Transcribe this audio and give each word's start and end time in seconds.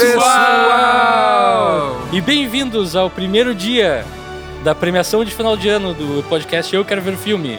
pessoal! 0.00 1.92
E 2.10 2.22
bem-vindos 2.22 2.96
ao 2.96 3.10
primeiro 3.10 3.54
dia 3.54 4.02
da 4.64 4.74
premiação 4.74 5.22
de 5.22 5.30
final 5.30 5.58
de 5.58 5.68
ano 5.68 5.92
do 5.92 6.22
podcast 6.26 6.74
Eu 6.74 6.82
Quero 6.86 7.02
Ver 7.02 7.18
Filme. 7.18 7.58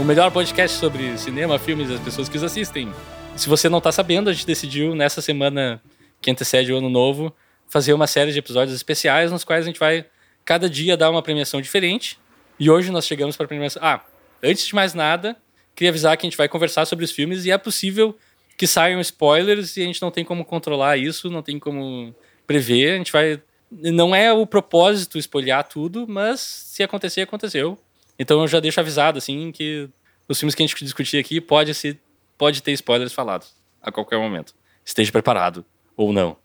O 0.00 0.04
melhor 0.04 0.30
podcast 0.30 0.78
sobre 0.78 1.18
cinema, 1.18 1.58
filmes 1.58 1.90
e 1.90 1.94
as 1.94 2.00
pessoas 2.00 2.30
que 2.30 2.36
os 2.38 2.42
assistem. 2.42 2.90
Se 3.36 3.46
você 3.46 3.68
não 3.68 3.78
tá 3.78 3.92
sabendo, 3.92 4.30
a 4.30 4.32
gente 4.32 4.46
decidiu 4.46 4.94
nessa 4.94 5.20
semana 5.20 5.82
que 6.20 6.30
antecede 6.30 6.72
o 6.72 6.78
ano 6.78 6.88
novo 6.88 7.30
fazer 7.68 7.92
uma 7.92 8.06
série 8.06 8.32
de 8.32 8.38
episódios 8.38 8.74
especiais 8.74 9.30
nos 9.30 9.44
quais 9.44 9.64
a 9.64 9.66
gente 9.66 9.78
vai 9.78 10.06
cada 10.46 10.70
dia 10.70 10.96
dar 10.96 11.10
uma 11.10 11.22
premiação 11.22 11.60
diferente. 11.60 12.18
E 12.58 12.70
hoje 12.70 12.90
nós 12.90 13.06
chegamos 13.06 13.36
para 13.36 13.44
a 13.44 13.48
premiação. 13.48 13.82
Ah, 13.84 14.00
antes 14.42 14.66
de 14.66 14.74
mais 14.74 14.94
nada, 14.94 15.36
queria 15.74 15.90
avisar 15.90 16.16
que 16.16 16.26
a 16.26 16.28
gente 16.30 16.38
vai 16.38 16.48
conversar 16.48 16.86
sobre 16.86 17.04
os 17.04 17.10
filmes 17.10 17.44
e 17.44 17.50
é 17.50 17.58
possível 17.58 18.16
que 18.62 18.66
saiam 18.68 19.00
spoilers 19.00 19.76
e 19.76 19.82
a 19.82 19.86
gente 19.86 20.00
não 20.00 20.12
tem 20.12 20.24
como 20.24 20.44
controlar 20.44 20.96
isso, 20.96 21.28
não 21.28 21.42
tem 21.42 21.58
como 21.58 22.14
prever. 22.46 22.94
A 22.94 22.98
gente 22.98 23.10
vai. 23.10 23.42
Não 23.68 24.14
é 24.14 24.32
o 24.32 24.46
propósito 24.46 25.18
espolhar 25.18 25.66
tudo, 25.66 26.06
mas 26.06 26.38
se 26.38 26.80
acontecer, 26.80 27.22
aconteceu. 27.22 27.76
Então 28.16 28.40
eu 28.40 28.46
já 28.46 28.60
deixo 28.60 28.78
avisado, 28.78 29.18
assim, 29.18 29.50
que 29.50 29.88
os 30.28 30.38
filmes 30.38 30.54
que 30.54 30.62
a 30.62 30.66
gente 30.66 30.84
discutir 30.84 31.18
aqui 31.18 31.40
pode, 31.40 31.74
ser, 31.74 31.98
pode 32.38 32.62
ter 32.62 32.70
spoilers 32.70 33.12
falados 33.12 33.52
a 33.82 33.90
qualquer 33.90 34.16
momento. 34.16 34.54
Esteja 34.84 35.10
preparado, 35.10 35.64
ou 35.96 36.12
não. 36.12 36.36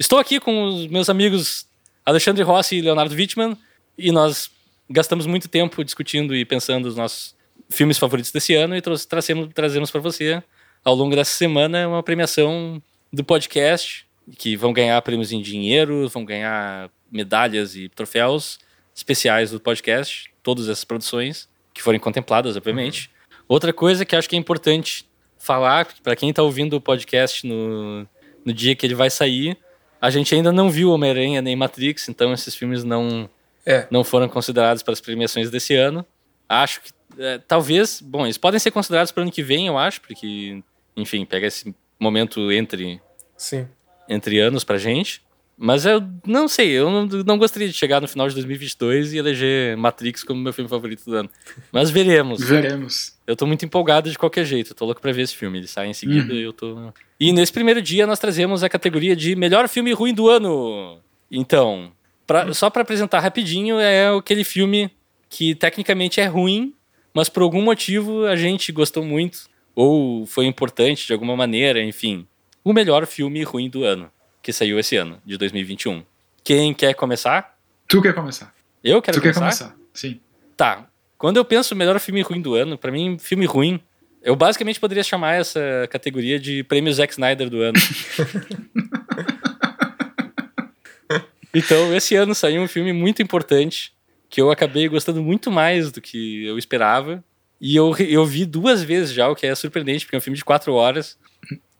Estou 0.00 0.18
aqui 0.18 0.40
com 0.40 0.64
os 0.64 0.88
meus 0.88 1.08
amigos 1.08 1.68
Alexandre 2.04 2.42
Rossi 2.42 2.78
e 2.78 2.82
Leonardo 2.82 3.14
Wittmann, 3.14 3.56
e 3.96 4.10
nós 4.10 4.50
gastamos 4.90 5.24
muito 5.24 5.48
tempo 5.48 5.84
discutindo 5.84 6.34
e 6.34 6.44
pensando 6.44 6.86
os 6.86 6.96
nossos 6.96 7.32
filmes 7.70 7.96
favoritos 7.96 8.32
desse 8.32 8.56
ano 8.56 8.76
e 8.76 8.82
trazemos, 8.82 9.50
trazemos 9.54 9.88
para 9.88 10.00
você, 10.00 10.42
ao 10.84 10.94
longo 10.94 11.14
dessa 11.14 11.34
semana, 11.34 11.88
uma 11.88 12.02
premiação 12.02 12.82
do 13.12 13.22
podcast, 13.24 14.06
que 14.38 14.56
vão 14.56 14.72
ganhar 14.72 15.00
prêmios 15.02 15.32
em 15.32 15.40
dinheiro, 15.40 16.08
vão 16.08 16.24
ganhar 16.24 16.90
medalhas 17.10 17.76
e 17.76 17.88
troféus 17.88 18.58
especiais 18.94 19.50
do 19.50 19.60
podcast, 19.60 20.30
todas 20.42 20.68
essas 20.68 20.84
produções 20.84 21.48
que 21.74 21.82
forem 21.82 22.00
contempladas, 22.00 22.56
obviamente. 22.56 23.10
Outra 23.48 23.72
coisa 23.72 24.04
que 24.04 24.14
acho 24.16 24.28
que 24.28 24.36
é 24.36 24.38
importante 24.38 25.06
falar, 25.38 25.86
para 26.02 26.14
quem 26.16 26.30
está 26.30 26.42
ouvindo 26.42 26.74
o 26.76 26.80
podcast 26.80 27.46
no, 27.46 28.06
no 28.44 28.52
dia 28.52 28.74
que 28.76 28.86
ele 28.86 28.94
vai 28.94 29.10
sair, 29.10 29.56
a 30.00 30.10
gente 30.10 30.34
ainda 30.34 30.52
não 30.52 30.70
viu 30.70 30.90
Homem-Aranha 30.90 31.40
nem 31.42 31.54
Matrix, 31.56 32.08
então 32.08 32.32
esses 32.32 32.54
filmes 32.54 32.84
não, 32.84 33.28
É. 33.64 33.86
não 33.90 34.02
foram 34.04 34.28
considerados 34.28 34.82
para 34.82 34.92
as 34.92 35.00
premiações 35.00 35.50
desse 35.50 35.74
ano. 35.74 36.04
Acho 36.48 36.80
que 36.82 36.90
é, 37.18 37.38
talvez, 37.38 38.00
bom, 38.00 38.24
eles 38.24 38.38
podem 38.38 38.58
ser 38.58 38.70
considerados 38.70 39.12
para 39.12 39.20
o 39.20 39.22
ano 39.24 39.32
que 39.32 39.42
vem, 39.42 39.66
eu 39.66 39.76
acho, 39.76 40.00
porque, 40.00 40.62
enfim, 40.96 41.24
pega 41.24 41.46
esse 41.46 41.74
momento 41.98 42.50
entre, 42.52 43.00
Sim. 43.36 43.66
entre 44.08 44.38
anos 44.38 44.64
pra 44.64 44.78
gente. 44.78 45.22
Mas 45.64 45.84
eu 45.86 46.02
não 46.26 46.48
sei, 46.48 46.70
eu 46.70 46.90
não, 46.90 47.06
não 47.24 47.38
gostaria 47.38 47.68
de 47.68 47.74
chegar 47.74 48.00
no 48.00 48.08
final 48.08 48.26
de 48.26 48.34
2022 48.34 49.12
e 49.12 49.18
eleger 49.18 49.76
Matrix 49.76 50.24
como 50.24 50.40
meu 50.40 50.52
filme 50.52 50.68
favorito 50.68 51.04
do 51.04 51.14
ano. 51.14 51.30
Mas 51.70 51.88
veremos. 51.90 52.42
Veremos. 52.42 53.16
Eu 53.26 53.36
tô 53.36 53.46
muito 53.46 53.64
empolgado 53.64 54.10
de 54.10 54.18
qualquer 54.18 54.44
jeito. 54.44 54.72
Eu 54.72 54.74
tô 54.74 54.86
louco 54.86 55.00
pra 55.00 55.12
ver 55.12 55.22
esse 55.22 55.36
filme. 55.36 55.58
Ele 55.58 55.68
sai 55.68 55.86
em 55.88 55.94
seguida 55.94 56.32
e 56.34 56.42
eu 56.42 56.52
tô. 56.52 56.92
E 57.20 57.32
nesse 57.32 57.52
primeiro 57.52 57.80
dia 57.80 58.06
nós 58.06 58.18
trazemos 58.18 58.64
a 58.64 58.68
categoria 58.68 59.14
de 59.14 59.36
melhor 59.36 59.68
filme 59.68 59.92
ruim 59.92 60.12
do 60.12 60.28
ano. 60.28 60.98
Então, 61.30 61.92
pra- 62.26 62.52
só 62.54 62.68
pra 62.68 62.82
apresentar 62.82 63.20
rapidinho, 63.20 63.78
é 63.78 64.08
aquele 64.08 64.42
filme 64.44 64.90
que 65.28 65.54
tecnicamente 65.54 66.20
é 66.20 66.26
ruim, 66.26 66.74
mas 67.14 67.28
por 67.28 67.42
algum 67.42 67.62
motivo 67.62 68.24
a 68.26 68.34
gente 68.34 68.72
gostou 68.72 69.04
muito, 69.04 69.44
ou 69.74 70.26
foi 70.26 70.46
importante 70.46 71.06
de 71.06 71.12
alguma 71.12 71.36
maneira, 71.36 71.82
enfim. 71.82 72.26
O 72.64 72.72
melhor 72.72 73.06
filme 73.06 73.42
ruim 73.42 73.68
do 73.68 73.84
ano, 73.84 74.10
que 74.42 74.52
saiu 74.52 74.78
esse 74.78 74.96
ano, 74.96 75.20
de 75.24 75.36
2021. 75.36 76.04
Quem 76.44 76.74
quer 76.74 76.94
começar? 76.94 77.56
Tu 77.88 78.00
quer 78.02 78.14
começar? 78.14 78.54
Eu 78.82 79.00
quero 79.00 79.18
tu 79.18 79.22
quer 79.22 79.34
começar? 79.34 79.66
começar? 79.66 79.80
Sim. 79.92 80.20
Tá. 80.56 80.86
Quando 81.18 81.36
eu 81.36 81.44
penso 81.44 81.76
melhor 81.76 81.98
filme 82.00 82.22
ruim 82.22 82.40
do 82.40 82.54
ano, 82.54 82.76
pra 82.76 82.90
mim, 82.90 83.16
filme 83.18 83.46
ruim, 83.46 83.80
eu 84.22 84.36
basicamente 84.36 84.80
poderia 84.80 85.02
chamar 85.02 85.34
essa 85.34 85.88
categoria 85.90 86.38
de 86.38 86.62
prêmio 86.64 86.92
Zack 86.92 87.12
Snyder 87.12 87.50
do 87.50 87.62
ano. 87.62 87.78
então, 91.54 91.94
esse 91.94 92.14
ano 92.14 92.34
saiu 92.34 92.62
um 92.62 92.68
filme 92.68 92.92
muito 92.92 93.22
importante 93.22 93.92
que 94.28 94.40
eu 94.40 94.50
acabei 94.50 94.88
gostando 94.88 95.22
muito 95.22 95.50
mais 95.50 95.92
do 95.92 96.00
que 96.00 96.46
eu 96.46 96.56
esperava. 96.56 97.22
E 97.64 97.76
eu, 97.76 97.96
eu 97.98 98.26
vi 98.26 98.44
duas 98.44 98.82
vezes 98.82 99.14
já, 99.14 99.28
o 99.28 99.36
que 99.36 99.46
é 99.46 99.54
surpreendente, 99.54 100.04
porque 100.04 100.16
é 100.16 100.18
um 100.18 100.22
filme 100.22 100.36
de 100.36 100.44
quatro 100.44 100.74
horas, 100.74 101.16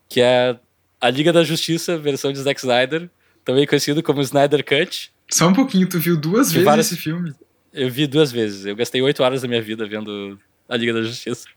que 0.09 0.21
é 0.21 0.57
A 1.01 1.11
Liga 1.11 1.33
da 1.33 1.43
Justiça, 1.43 1.99
versão 1.99 2.33
de 2.33 2.39
Zack 2.41 2.61
Snyder, 2.61 3.11
também 3.45 3.67
conhecido 3.67 4.01
como 4.01 4.21
Snyder 4.23 4.65
Cut. 4.65 5.13
Só 5.29 5.49
um 5.49 5.53
pouquinho, 5.53 5.89
tu 5.89 5.99
viu 5.99 6.17
duas 6.17 6.53
vezes 6.53 6.65
várias- 6.65 6.87
esse 6.93 6.97
filme. 7.03 7.35
Eu 7.73 7.91
vi 7.91 8.07
duas 8.07 8.31
vezes. 8.31 8.65
Eu 8.65 8.77
gastei 8.77 9.03
oito 9.03 9.23
horas 9.25 9.43
da 9.43 9.49
minha 9.49 9.61
vida 9.61 9.85
vendo 9.89 10.39
A 10.69 10.77
Liga 10.77 10.93
da 10.93 11.03
Justiça. 11.03 11.49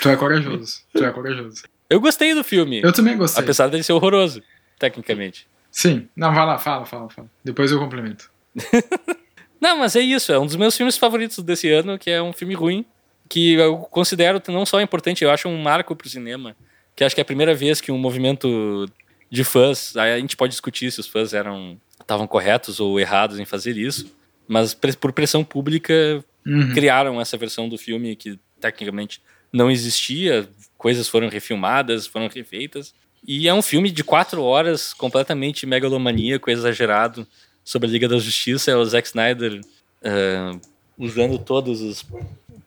Tu 0.00 0.08
é 0.08 0.16
corajoso. 0.16 0.80
Tu 0.92 1.04
é 1.04 1.10
corajoso. 1.10 1.64
Eu 1.90 2.00
gostei 2.00 2.32
do 2.32 2.42
filme, 2.42 2.80
Eu 2.82 2.92
também 2.92 3.16
gostei. 3.18 3.42
apesar 3.42 3.66
dele 3.68 3.82
ser 3.82 3.92
horroroso, 3.92 4.40
tecnicamente. 4.78 5.46
Sim. 5.70 6.08
Não, 6.16 6.32
vai 6.32 6.46
lá, 6.46 6.56
fala, 6.58 6.86
fala, 6.86 7.10
fala. 7.10 7.28
Depois 7.44 7.70
eu 7.70 7.78
complemento. 7.78 8.30
Não, 9.60 9.78
mas 9.78 9.96
é 9.96 10.00
isso. 10.00 10.30
É 10.32 10.38
um 10.38 10.46
dos 10.46 10.56
meus 10.56 10.76
filmes 10.76 10.96
favoritos 10.96 11.38
desse 11.42 11.70
ano, 11.70 11.98
que 11.98 12.10
é 12.10 12.22
um 12.22 12.32
filme 12.32 12.54
ruim, 12.54 12.84
que 13.34 13.54
eu 13.54 13.78
considero 13.78 14.40
não 14.46 14.64
só 14.64 14.80
importante, 14.80 15.24
eu 15.24 15.30
acho 15.32 15.48
um 15.48 15.60
marco 15.60 15.96
pro 15.96 16.08
cinema. 16.08 16.54
Que 16.94 17.02
acho 17.02 17.16
que 17.16 17.20
é 17.20 17.22
a 17.22 17.24
primeira 17.24 17.52
vez 17.52 17.80
que 17.80 17.90
um 17.90 17.98
movimento 17.98 18.88
de 19.28 19.42
fãs, 19.42 19.96
a 19.96 20.16
gente 20.20 20.36
pode 20.36 20.52
discutir 20.52 20.92
se 20.92 21.00
os 21.00 21.08
fãs 21.08 21.34
eram 21.34 21.76
estavam 22.00 22.28
corretos 22.28 22.78
ou 22.78 23.00
errados 23.00 23.40
em 23.40 23.44
fazer 23.44 23.76
isso, 23.76 24.14
mas 24.46 24.72
por 24.72 25.12
pressão 25.12 25.42
pública 25.42 26.24
Uhum. 26.46 26.74
criaram 26.74 27.20
essa 27.20 27.36
versão 27.38 27.68
do 27.70 27.78
filme 27.78 28.14
que 28.14 28.38
tecnicamente 28.60 29.20
não 29.50 29.70
existia, 29.70 30.46
coisas 30.76 31.08
foram 31.08 31.28
refilmadas, 31.28 32.06
foram 32.06 32.28
refeitas. 32.28 32.94
E 33.26 33.48
é 33.48 33.54
um 33.54 33.62
filme 33.62 33.90
de 33.90 34.04
quatro 34.04 34.42
horas, 34.44 34.92
completamente 34.92 35.66
megalomaníaco, 35.66 36.50
exagerado, 36.50 37.26
sobre 37.64 37.88
a 37.88 37.92
Liga 37.92 38.06
da 38.06 38.18
Justiça. 38.18 38.70
É 38.70 38.76
o 38.76 38.84
Zack 38.84 39.08
Snyder 39.08 39.60
ah, 40.04 40.52
usando 40.98 41.38
todos 41.38 41.80
os 41.80 42.04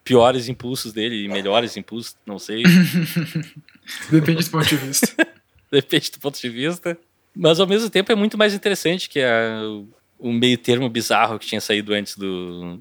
piores 0.08 0.48
impulsos 0.48 0.94
dele, 0.94 1.24
e 1.24 1.28
melhores 1.28 1.76
impulsos, 1.78 2.16
não 2.26 2.40
sei, 2.40 2.64
Depende 4.10 4.44
do 4.44 4.52
ponto 4.52 4.66
de 4.68 4.76
vista. 4.76 5.28
depende 5.72 6.12
do 6.12 6.20
ponto 6.20 6.40
de 6.40 6.50
vista. 6.50 6.98
Mas 7.36 7.60
ao 7.60 7.68
mesmo 7.68 7.90
tempo 7.90 8.12
é 8.12 8.16
muito 8.16 8.38
mais 8.38 8.54
interessante 8.54 9.10
que 9.10 9.20
a, 9.22 9.60
o 10.18 10.32
meio 10.32 10.58
termo 10.58 10.90
bizarro 10.90 11.38
que 11.38 11.46
tinha 11.46 11.62
saído 11.62 11.94
antes 11.94 12.18
do. 12.18 12.80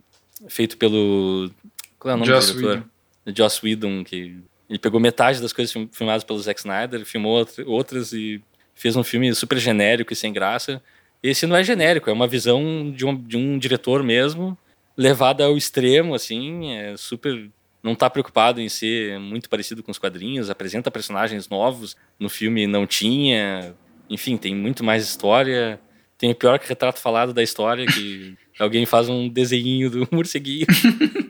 feito 0.48 0.76
pelo. 0.78 1.50
Qual 1.98 2.12
é 2.12 2.14
o 2.14 2.18
nome 2.18 2.30
Joss 2.30 2.52
do 2.52 2.58
diretor? 2.58 2.84
Whedon. 3.26 3.36
Joss 3.36 3.60
Whedon, 3.64 4.04
que 4.04 4.36
ele 4.68 4.78
pegou 4.78 4.98
metade 5.00 5.40
das 5.40 5.52
coisas 5.52 5.72
film- 5.72 5.88
filmadas 5.92 6.24
pelo 6.24 6.38
Zack 6.40 6.60
Snyder, 6.60 7.04
filmou 7.04 7.36
outra- 7.38 7.64
outras 7.68 8.12
e 8.12 8.40
fez 8.74 8.96
um 8.96 9.04
filme 9.04 9.34
super 9.34 9.58
genérico 9.58 10.12
e 10.12 10.16
sem 10.16 10.32
graça. 10.32 10.82
Esse 11.22 11.46
não 11.46 11.56
é 11.56 11.64
genérico, 11.64 12.08
é 12.08 12.12
uma 12.12 12.26
visão 12.28 12.90
de 12.94 13.04
um, 13.04 13.16
de 13.20 13.36
um 13.36 13.58
diretor 13.58 14.02
mesmo, 14.02 14.56
levada 14.96 15.44
ao 15.44 15.56
extremo, 15.56 16.14
assim, 16.14 16.72
é 16.72 16.96
super... 16.96 17.50
Não 17.82 17.94
tá 17.94 18.10
preocupado 18.10 18.60
em 18.60 18.68
ser 18.68 19.18
muito 19.20 19.48
parecido 19.48 19.82
com 19.82 19.92
os 19.92 19.98
quadrinhos, 19.98 20.50
apresenta 20.50 20.90
personagens 20.90 21.48
novos, 21.48 21.96
no 22.18 22.28
filme 22.28 22.66
não 22.66 22.84
tinha, 22.84 23.74
enfim, 24.10 24.36
tem 24.36 24.56
muito 24.56 24.82
mais 24.82 25.04
história, 25.04 25.78
tem 26.18 26.32
o 26.32 26.34
pior 26.34 26.58
retrato 26.58 26.98
falado 26.98 27.32
da 27.32 27.44
história, 27.44 27.86
que 27.86 28.36
alguém 28.58 28.86
faz 28.86 29.08
um 29.08 29.28
desenho 29.28 29.88
do 29.88 30.08
morceguinho. 30.10 30.66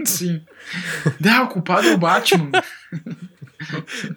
Sim. 0.06 0.40
Não, 1.20 1.44
o 1.44 1.48
culpado 1.48 1.88
é 1.88 1.94
o 1.94 1.98
Batman. 1.98 2.50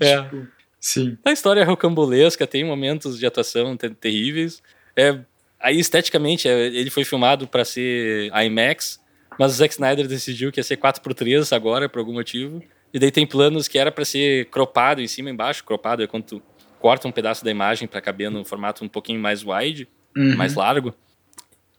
É. 0.02 0.22
Tipo, 0.22 0.48
sim. 0.80 1.18
A 1.24 1.32
história 1.32 1.62
é 1.62 1.64
rocambolesca, 1.64 2.46
tem 2.46 2.64
momentos 2.64 3.18
de 3.18 3.26
atuação 3.26 3.78
ter- 3.78 3.96
terríveis. 3.96 4.62
É, 4.96 5.18
aí, 5.60 5.80
esteticamente, 5.80 6.48
é, 6.48 6.68
ele 6.68 6.90
foi 6.90 7.06
filmado 7.06 7.48
para 7.48 7.64
ser 7.64 8.30
IMAX, 8.34 9.00
mas 9.40 9.54
o 9.54 9.56
Zack 9.56 9.74
Snyder 9.74 10.08
decidiu 10.08 10.52
que 10.52 10.60
ia 10.60 10.64
ser 10.64 10.78
4x3 10.78 11.56
agora, 11.56 11.88
por 11.90 12.00
algum 12.00 12.14
motivo. 12.14 12.62
E 12.94 13.00
daí 13.00 13.10
tem 13.12 13.26
planos 13.26 13.68
que 13.68 13.80
era 13.80 13.92
para 13.92 14.04
ser 14.04 14.46
cropado 14.48 15.02
em 15.02 15.08
cima 15.08 15.30
e 15.30 15.34
embaixo. 15.34 15.64
Cropado 15.64 16.04
é 16.04 16.08
quando 16.08 16.24
tu 16.24 16.42
corta 16.80 17.08
um 17.08 17.12
pedaço 17.12 17.44
da 17.46 17.50
imagem 17.52 17.88
para 17.88 18.02
caber 18.02 18.30
num 18.30 18.44
formato 18.44 18.84
um 18.84 18.88
pouquinho 18.90 19.20
mais 19.20 19.44
wide, 19.44 19.88
Uhum. 20.18 20.36
mais 20.36 20.56
largo. 20.56 20.94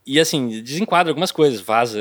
E 0.06 0.18
assim, 0.20 0.62
desenquadra 0.62 1.10
algumas 1.10 1.30
coisas, 1.32 1.60
vaza. 1.60 1.98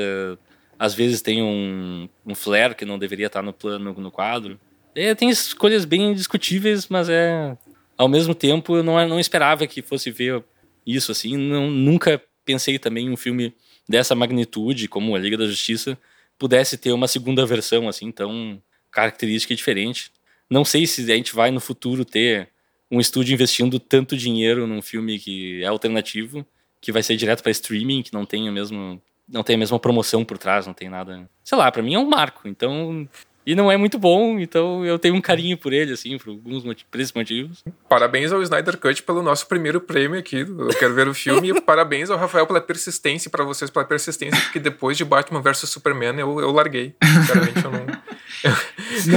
Às 0.78 0.94
vezes 0.94 1.20
tem 1.20 1.42
um, 1.42 2.08
um 2.24 2.34
flare 2.34 2.74
que 2.74 2.84
não 2.84 2.98
deveria 2.98 3.26
estar 3.26 3.42
no 3.42 3.52
plano 3.52 3.92
no 3.92 4.10
quadro. 4.10 4.58
É, 4.94 5.14
tem 5.14 5.28
escolhas 5.28 5.84
bem 5.84 6.14
discutíveis, 6.14 6.88
mas 6.88 7.08
é. 7.08 7.56
Ao 7.98 8.08
mesmo 8.08 8.34
tempo, 8.34 8.76
eu 8.76 8.82
não, 8.82 9.06
não 9.08 9.20
esperava 9.20 9.66
que 9.66 9.82
fosse 9.82 10.10
ver 10.10 10.42
isso 10.86 11.12
assim. 11.12 11.36
Não, 11.36 11.68
nunca 11.70 12.22
pensei 12.44 12.78
também 12.78 13.06
em 13.06 13.10
um 13.10 13.16
filme 13.16 13.52
dessa 13.90 14.14
magnitude, 14.14 14.86
como 14.86 15.16
a 15.16 15.18
Liga 15.18 15.36
da 15.36 15.46
Justiça, 15.46 15.98
pudesse 16.38 16.78
ter 16.78 16.92
uma 16.92 17.08
segunda 17.08 17.44
versão 17.44 17.88
assim, 17.88 18.12
tão 18.12 18.62
característica 18.88 19.52
e 19.52 19.56
diferente. 19.56 20.12
Não 20.48 20.64
sei 20.64 20.86
se 20.86 21.02
a 21.10 21.16
gente 21.16 21.34
vai 21.34 21.50
no 21.50 21.60
futuro 21.60 22.04
ter 22.04 22.48
um 22.88 23.00
estúdio 23.00 23.34
investindo 23.34 23.80
tanto 23.80 24.16
dinheiro 24.16 24.64
num 24.66 24.80
filme 24.80 25.18
que 25.18 25.60
é 25.62 25.66
alternativo, 25.66 26.46
que 26.80 26.92
vai 26.92 27.02
ser 27.02 27.16
direto 27.16 27.42
pra 27.42 27.50
streaming, 27.50 28.02
que 28.02 28.14
não 28.14 28.24
tem 28.24 28.48
o 28.48 28.52
mesmo. 28.52 29.02
Não 29.28 29.42
tem 29.42 29.54
a 29.54 29.58
mesma 29.58 29.78
promoção 29.78 30.24
por 30.24 30.38
trás, 30.38 30.66
não 30.66 30.74
tem 30.74 30.88
nada. 30.88 31.28
Sei 31.44 31.56
lá, 31.56 31.70
pra 31.70 31.82
mim 31.82 31.94
é 31.94 31.98
um 31.98 32.08
marco. 32.08 32.48
Então. 32.48 33.08
E 33.46 33.54
não 33.54 33.70
é 33.70 33.76
muito 33.76 33.98
bom, 33.98 34.38
então 34.38 34.84
eu 34.84 34.98
tenho 34.98 35.14
um 35.14 35.20
carinho 35.20 35.56
por 35.56 35.72
ele, 35.72 35.92
assim, 35.92 36.18
por 36.18 36.30
alguns 36.30 36.62
motivos, 36.64 37.12
motivos. 37.14 37.64
Parabéns 37.88 38.32
ao 38.32 38.42
Snyder 38.42 38.76
Cut 38.76 39.02
pelo 39.02 39.22
nosso 39.22 39.46
primeiro 39.46 39.80
prêmio 39.80 40.18
aqui. 40.18 40.36
Eu 40.40 40.68
quero 40.78 40.94
ver 40.94 41.08
o 41.08 41.14
filme. 41.14 41.48
e 41.50 41.60
parabéns 41.62 42.10
ao 42.10 42.18
Rafael 42.18 42.46
pela 42.46 42.60
persistência, 42.60 43.28
e 43.28 43.30
pra 43.30 43.42
vocês 43.44 43.70
pela 43.70 43.84
persistência, 43.84 44.40
porque 44.42 44.58
depois 44.58 44.96
de 44.96 45.04
Batman 45.04 45.40
vs 45.40 45.68
Superman 45.70 46.18
eu, 46.18 46.38
eu 46.40 46.50
larguei. 46.52 46.94
Sinceramente, 47.02 47.64
eu 47.64 47.70
não, 47.70 47.86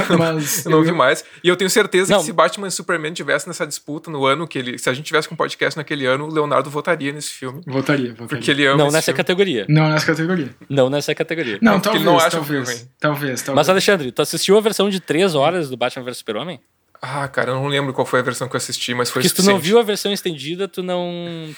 Não, 0.10 0.18
mas 0.18 0.66
eu 0.66 0.72
não 0.72 0.84
vi 0.84 0.92
mais. 0.92 1.24
E 1.44 1.48
eu 1.48 1.56
tenho 1.56 1.70
certeza 1.70 2.12
Não. 2.14 2.20
que 2.20 2.26
se 2.26 2.34
Batman 2.34 2.68
e 2.68 2.72
Superman 2.72 3.14
tivesse 3.14 3.48
nessa 3.48 3.66
disputa 3.68 4.10
no 4.10 4.26
ano 4.26 4.48
que 4.48 4.58
ele. 4.58 4.78
Se 4.78 4.90
a 4.90 4.94
gente 4.94 5.06
tivesse 5.06 5.28
com 5.28 5.34
um 5.36 5.38
podcast 5.38 5.78
naquele 5.78 6.06
ano, 6.06 6.26
o 6.26 6.34
Leonardo 6.34 6.70
votaria 6.70 7.12
nesse 7.12 7.30
filme. 7.32 7.62
Votaria, 7.66 8.10
votaria. 8.12 8.28
Porque 8.28 8.52
ele 8.52 8.66
ama 8.66 8.78
Não 8.78 8.86
esse 8.88 8.94
nessa 8.96 9.06
filme. 9.06 9.18
categoria. 9.18 9.66
Não 9.70 9.90
nessa 9.90 10.06
categoria. 10.06 10.52
Não 10.70 10.90
nessa 10.90 11.16
categoria. 11.16 11.60
Não, 11.62 11.80
talvez, 11.80 12.04
ele 12.04 12.12
não 12.12 12.18
acha 12.18 12.28
o 12.28 12.32
talvez, 12.42 12.70
filme. 12.70 12.92
talvez, 13.00 13.42
talvez. 13.42 13.56
Mas, 13.56 13.70
Alexandre, 13.70 14.12
tu 14.14 14.22
assistiu 14.22 14.58
a 14.58 14.62
versão 14.62 14.90
de 14.90 15.00
3 15.00 15.36
horas 15.36 15.70
do 15.70 15.76
Batman 15.78 16.04
vs 16.06 16.18
Super-Homem? 16.18 16.60
Ah, 17.02 17.28
cara, 17.28 17.52
eu 17.52 17.56
não 17.56 17.68
lembro 17.68 17.92
qual 17.92 18.06
foi 18.06 18.22
a 18.22 18.24
versão 18.24 18.48
que 18.48 18.56
eu 18.56 18.58
assisti, 18.58 18.94
mas 18.94 19.10
foi 19.10 19.22
Porque 19.22 19.30
se 19.30 19.36
tu 19.36 19.44
não 19.44 19.60
viu 19.60 19.78
a 19.78 19.84
versão 19.84 20.14
estendida, 20.14 20.70
tu 20.70 20.82
não. 20.82 21.54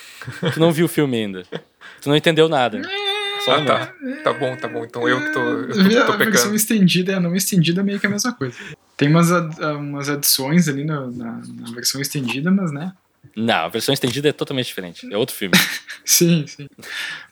Tu 0.54 0.60
não 0.60 0.72
viu 0.72 0.88
o 0.88 0.90
filme 0.90 1.18
ainda. 1.18 1.44
Tu 2.02 2.10
não 2.10 2.16
entendeu 2.16 2.50
nada. 2.50 2.82
Só 3.44 3.52
Ah, 3.56 3.60
um 3.60 3.66
tá. 3.66 3.94
Tá 4.24 4.34
bom, 4.34 4.56
tá 4.58 4.68
bom. 4.68 4.84
Então 4.84 5.08
eu 5.08 5.20
que 5.22 5.32
tô, 5.34 5.40
eu 5.40 5.68
tô, 5.68 5.74
tô 6.08 6.14
a 6.14 6.16
versão 6.18 6.18
pecando. 6.18 6.56
estendida 6.56 7.12
e 7.12 7.16
a 7.16 7.20
não 7.20 7.36
estendida 7.36 7.82
é 7.82 7.84
meio 7.84 8.00
que 8.00 8.08
a 8.08 8.10
mesma 8.10 8.34
coisa. 8.34 8.58
Tem 8.98 9.08
umas, 9.08 9.32
ad- 9.32 9.60
umas 9.76 10.10
adições 10.10 10.68
ali 10.68 10.84
na, 10.84 11.02
na, 11.08 11.34
na 11.34 11.72
versão 11.76 12.02
estendida, 12.02 12.50
mas 12.50 12.72
né? 12.72 12.92
Não, 13.36 13.54
a 13.66 13.68
versão 13.68 13.94
estendida 13.94 14.30
é 14.30 14.32
totalmente 14.32 14.68
diferente. 14.68 15.12
É 15.12 15.18
outro 15.18 15.36
filme. 15.36 15.56
Sim, 16.06 16.46
sim. 16.48 16.68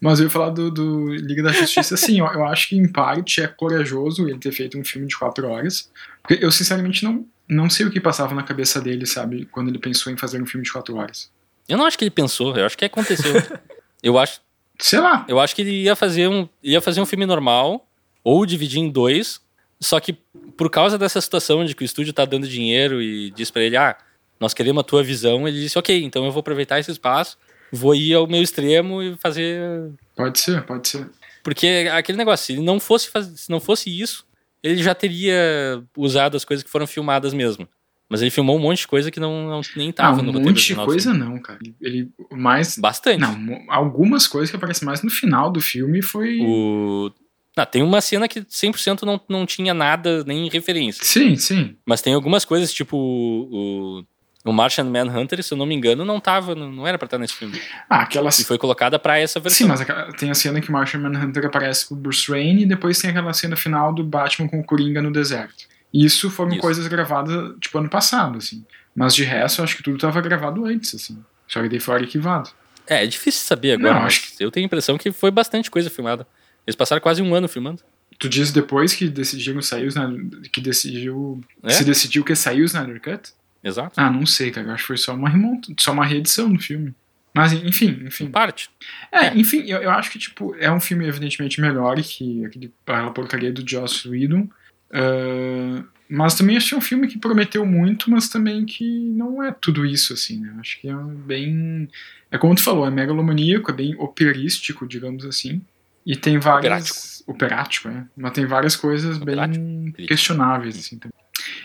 Mas 0.02 0.20
eu 0.20 0.26
ia 0.26 0.30
falar 0.32 0.50
do, 0.50 0.72
do 0.72 1.14
Liga 1.14 1.44
da 1.44 1.52
Justiça, 1.52 1.94
assim, 1.94 2.20
ó, 2.22 2.34
eu 2.34 2.44
acho 2.48 2.70
que 2.70 2.76
em 2.76 2.92
parte 2.92 3.40
é 3.40 3.48
corajoso 3.48 4.28
ele 4.28 4.40
ter 4.40 4.52
feito 4.52 4.78
um 4.80 4.84
filme 4.84 5.08
de 5.08 5.16
quatro 5.16 5.48
horas. 5.48 5.92
Porque 6.24 6.44
eu, 6.44 6.52
sinceramente, 6.52 7.04
não, 7.04 7.24
não 7.48 7.70
sei 7.70 7.86
o 7.86 7.92
que 7.92 8.02
passava 8.02 8.34
na 8.34 8.42
cabeça 8.42 8.82
dele, 8.82 9.06
sabe, 9.06 9.46
quando 9.52 9.70
ele 9.70 9.78
pensou 9.78 10.12
em 10.12 10.18
fazer 10.18 10.42
um 10.42 10.46
filme 10.48 10.66
de 10.66 10.72
quatro 10.72 10.96
horas. 10.96 11.32
Eu 11.70 11.78
não 11.78 11.86
acho 11.86 11.98
que 11.98 12.04
ele 12.04 12.10
pensou, 12.12 12.58
eu 12.58 12.66
acho 12.66 12.76
que 12.78 12.84
aconteceu. 12.86 13.34
Eu 14.02 14.18
acho, 14.20 14.42
Sei 14.78 15.00
lá. 15.00 15.26
eu 15.30 15.40
acho 15.40 15.56
que 15.56 15.62
ele 15.62 15.84
ia 15.84 15.96
fazer 15.96 16.28
um, 16.28 16.50
ia 16.62 16.82
fazer 16.82 17.00
um 17.00 17.06
filme 17.06 17.26
normal 17.26 17.88
ou 18.22 18.46
dividir 18.46 18.80
em 18.80 18.90
dois, 18.90 19.40
só 19.80 19.98
que 19.98 20.12
por 20.58 20.70
causa 20.70 20.98
dessa 20.98 21.22
situação 21.22 21.64
de 21.64 21.74
que 21.74 21.84
o 21.84 21.86
estúdio 21.86 22.12
tá 22.12 22.26
dando 22.26 22.46
dinheiro 22.46 23.02
e 23.02 23.32
diz 23.32 23.50
pra 23.50 23.62
ele, 23.62 23.78
ah, 23.78 23.96
nós 24.39 24.53
queremos 24.53 24.81
a 24.81 24.83
tua 24.83 25.03
visão, 25.03 25.47
ele 25.47 25.59
disse, 25.59 25.77
ok, 25.77 26.03
então 26.03 26.25
eu 26.25 26.31
vou 26.31 26.41
aproveitar 26.41 26.80
esse 26.80 26.91
espaço, 26.91 27.38
vou 27.71 27.95
ir 27.95 28.13
ao 28.13 28.27
meu 28.27 28.41
extremo 28.41 29.01
e 29.01 29.15
fazer 29.18 29.91
Pode 30.15 30.39
ser, 30.39 30.63
pode 30.63 30.88
ser. 30.88 31.09
Porque 31.44 31.89
aquele 31.91 32.18
negócio, 32.18 32.45
se 32.45 32.53
ele 32.53 32.62
não 32.62 32.80
fosse 32.80 33.09
se 33.35 33.50
não 33.50 33.59
fosse 33.59 33.89
isso, 33.89 34.25
ele 34.62 34.81
já 34.81 34.95
teria 34.95 35.83
usado 35.97 36.38
as 36.38 36.45
coisas 36.45 36.63
que 36.63 36.69
foram 36.69 36.88
filmadas 36.88 37.33
mesmo. 37.33 37.68
Mas 38.09 38.21
ele 38.21 38.30
filmou 38.30 38.57
um 38.57 38.59
monte 38.59 38.80
de 38.80 38.88
coisa 38.88 39.09
que 39.09 39.19
não, 39.19 39.47
não 39.47 39.62
nem 39.75 39.89
Ah, 39.89 39.94
tava 39.94 40.19
um 40.21 40.25
no 40.25 40.31
roteiro 40.31 40.50
monte 40.51 40.68
de 40.68 40.75
coisa 40.75 41.12
filme. 41.12 41.25
não, 41.25 41.39
cara. 41.39 41.59
Ele 41.81 42.09
mais. 42.31 42.77
Bastante. 42.77 43.19
Não, 43.19 43.35
algumas 43.69 44.27
coisas 44.27 44.51
que 44.51 44.56
aparecem 44.56 44.85
mais 44.85 45.01
no 45.01 45.09
final 45.09 45.51
do 45.51 45.59
filme 45.59 46.01
foi. 46.01 46.39
O... 46.41 47.12
Não, 47.57 47.65
tem 47.65 47.81
uma 47.81 48.01
cena 48.01 48.27
que 48.27 48.41
100% 48.41 49.01
não, 49.03 49.19
não 49.27 49.45
tinha 49.45 49.74
nada, 49.74 50.24
nem 50.25 50.47
referência. 50.50 51.03
Sim, 51.03 51.35
sim. 51.35 51.75
Mas 51.85 52.01
tem 52.01 52.13
algumas 52.13 52.45
coisas, 52.45 52.71
tipo 52.74 52.95
o, 52.97 54.03
o, 54.45 54.51
Martian 54.51 54.84
Manhunter, 54.86 55.42
se 55.44 55.54
eu 55.54 55.57
não 55.57 55.66
me 55.66 55.74
engano, 55.75 56.04
não 56.04 56.19
tava, 56.19 56.54
não, 56.56 56.86
era 56.86 56.98
pra 56.98 57.06
estar 57.06 57.18
nesse 57.18 57.34
filme. 57.34 57.60
Ah, 57.90 58.01
aquelas. 58.01 58.38
E 58.40 58.44
foi 58.44 58.57
colocada 58.57 59.00
pra 59.00 59.18
essa 59.18 59.40
Sim, 59.40 59.44
versão. 59.44 59.68
mas 59.69 59.81
aquela- 59.81 60.12
tem 60.13 60.30
a 60.30 60.36
cena 60.36 60.60
que 60.60 60.69
o 60.69 60.72
Martian 60.74 61.00
Manhunter 61.00 61.45
aparece 61.45 61.88
com 61.88 61.95
o 61.95 61.98
Bruce 61.98 62.30
Wayne 62.30 62.63
e 62.63 62.66
depois 62.66 63.00
tem 63.00 63.10
aquela 63.10 63.34
cena 63.34 63.56
final 63.56 63.94
do 63.94 64.04
Batman 64.04 64.48
com 64.50 64.60
o 64.60 64.63
Coringa 64.66 65.01
no 65.01 65.12
deserto. 65.12 65.66
Isso 65.94 66.30
foram 66.30 66.51
Isso. 66.51 66.60
coisas 66.62 66.88
gravadas, 66.88 67.54
tipo, 67.62 67.78
ano 67.78 67.90
passado, 67.90 68.38
assim. 68.38 68.66
Mas 68.95 69.16
de 69.16 69.24
resto, 69.24 69.60
eu 69.60 69.63
acho 69.63 69.78
que 69.78 69.84
tudo 69.84 69.98
tava 69.98 70.19
gravado 70.22 70.66
antes, 70.66 70.94
assim. 70.95 71.24
Só 71.48 71.62
que 71.62 71.69
daí 71.69 71.80
foi 71.80 71.95
arquivado. 72.01 72.50
É, 72.88 73.04
é 73.04 73.07
difícil 73.07 73.45
saber 73.45 73.74
agora, 73.74 73.94
Não, 73.94 74.01
mas 74.01 74.13
acho 74.13 74.34
eu 74.40 74.51
tenho 74.51 74.66
a 74.66 74.68
impressão 74.68 74.98
que 74.98 75.12
foi 75.12 75.31
bastante 75.31 75.72
coisa 75.72 75.90
filmada. 75.90 76.28
Eles 76.68 76.75
passaram 76.75 77.01
quase 77.01 77.22
um 77.22 77.34
ano 77.34 77.48
filmando. 77.48 77.81
Tu 78.19 78.28
diz 78.30 78.51
depois 78.51 78.94
que 78.94 79.07
decidiram 79.07 79.62
sair 79.62 79.86
o 79.86 79.88
Snyder, 79.88 80.42
que 80.51 80.62
decidiu. 80.62 81.42
É? 81.63 81.69
Se 81.72 81.84
decidiu 81.84 82.24
que 82.24 82.36
saiu 82.36 82.63
o 82.63 82.66
Snyder 82.66 83.01
Cut? 83.01 83.31
Exato. 83.63 83.94
Ah, 84.00 84.10
não 84.10 84.25
sei, 84.25 84.51
cara. 84.51 84.68
Eu 84.68 84.74
acho 84.74 84.83
que 84.83 84.88
foi 84.88 84.98
só 84.98 85.13
uma 85.13 85.30
remonta, 85.30 85.74
só 85.80 85.92
uma 85.92 86.06
reedição 86.06 86.51
do 86.51 86.60
filme. 86.60 86.94
Mas, 87.33 87.54
enfim, 87.54 88.04
enfim. 88.06 88.30
Parte. 88.30 88.69
É, 89.12 89.36
enfim, 89.36 89.63
eu, 89.65 89.81
eu 89.81 89.89
acho 89.89 90.12
que, 90.12 90.19
tipo, 90.19 90.56
é 90.60 90.71
um 90.71 90.80
filme 90.80 91.07
evidentemente 91.07 91.60
melhor 91.60 92.00
que 92.01 92.45
aquele, 92.45 92.71
aquela 92.86 93.12
porcaria 93.12 93.51
do 93.51 93.68
Joss 93.68 94.07
Whedon. 94.07 94.48
Ah, 94.92 95.83
mas 96.10 96.36
também 96.36 96.57
achei 96.57 96.77
um 96.77 96.81
filme 96.81 97.07
que 97.07 97.18
prometeu 97.18 97.65
muito, 97.65 98.12
mas 98.12 98.30
também 98.30 98.65
que 98.65 98.86
não 98.86 99.42
é 99.42 99.51
tudo 99.51 99.83
isso, 99.83 100.13
assim, 100.13 100.39
né? 100.39 100.54
Acho 100.59 100.80
que 100.80 100.88
é 100.88 100.95
bem... 100.95 101.89
É 102.30 102.38
como 102.38 102.54
tu 102.54 102.62
falou, 102.62 102.86
é 102.86 102.92
megalomaníaco, 102.92 103.71
é 103.71 103.74
bem 103.74 103.95
operístico, 103.95 104.88
digamos 104.88 105.25
assim. 105.25 105.62
E 106.06 106.16
tem 106.16 106.38
várias... 106.38 107.24
Operático. 107.25 107.88
é. 107.88 108.06
Mas 108.16 108.33
tem 108.33 108.45
várias 108.45 108.75
coisas 108.75 109.18
Operático. 109.18 109.63
bem 109.63 109.92
questionáveis, 110.06 110.77
assim, 110.77 111.00
também. 111.00 111.18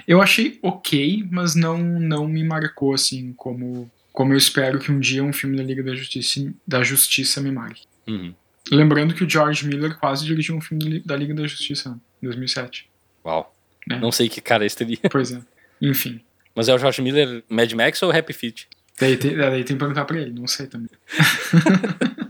Eu 0.08 0.22
achei 0.22 0.58
ok, 0.62 1.24
mas 1.30 1.54
não, 1.54 1.76
não 1.78 2.26
me 2.26 2.42
marcou, 2.42 2.94
assim, 2.94 3.32
como, 3.36 3.90
como 4.12 4.32
eu 4.32 4.38
espero 4.38 4.78
que 4.78 4.90
um 4.90 4.98
dia 4.98 5.22
um 5.22 5.32
filme 5.34 5.56
da 5.56 5.62
Liga 5.62 5.82
da 5.82 5.94
Justiça, 5.94 6.50
da 6.66 6.82
Justiça 6.82 7.40
me 7.42 7.52
marque. 7.52 7.82
Uhum. 8.08 8.34
Lembrando 8.72 9.14
que 9.14 9.22
o 9.22 9.28
George 9.28 9.66
Miller 9.66 9.96
quase 9.98 10.24
dirigiu 10.24 10.56
um 10.56 10.60
filme 10.62 10.82
da 10.82 10.90
Li- 10.90 11.02
da 11.04 11.14
Liga 11.16 11.34
da 11.34 11.46
Justiça, 11.46 11.90
né, 11.90 11.96
em 12.22 12.26
2007. 12.26 12.88
Uau. 13.24 13.54
É. 13.90 13.98
Não 13.98 14.10
sei 14.10 14.28
que 14.30 14.40
cara 14.40 14.64
esse 14.64 14.76
teria. 14.76 14.98
Pois 15.12 15.30
é. 15.30 15.40
Enfim. 15.80 16.20
Mas 16.54 16.68
é 16.68 16.74
o 16.74 16.78
George 16.78 17.00
Miller 17.02 17.44
Mad 17.48 17.70
Max 17.74 18.02
ou 18.02 18.10
Happy 18.10 18.32
Feet? 18.32 18.66
Daí 18.98 19.16
tem, 19.16 19.36
daí 19.36 19.62
tem 19.62 19.76
que 19.76 19.80
perguntar 19.80 20.04
pra 20.06 20.18
ele, 20.18 20.32
não 20.32 20.46
sei 20.46 20.66
também. 20.66 20.88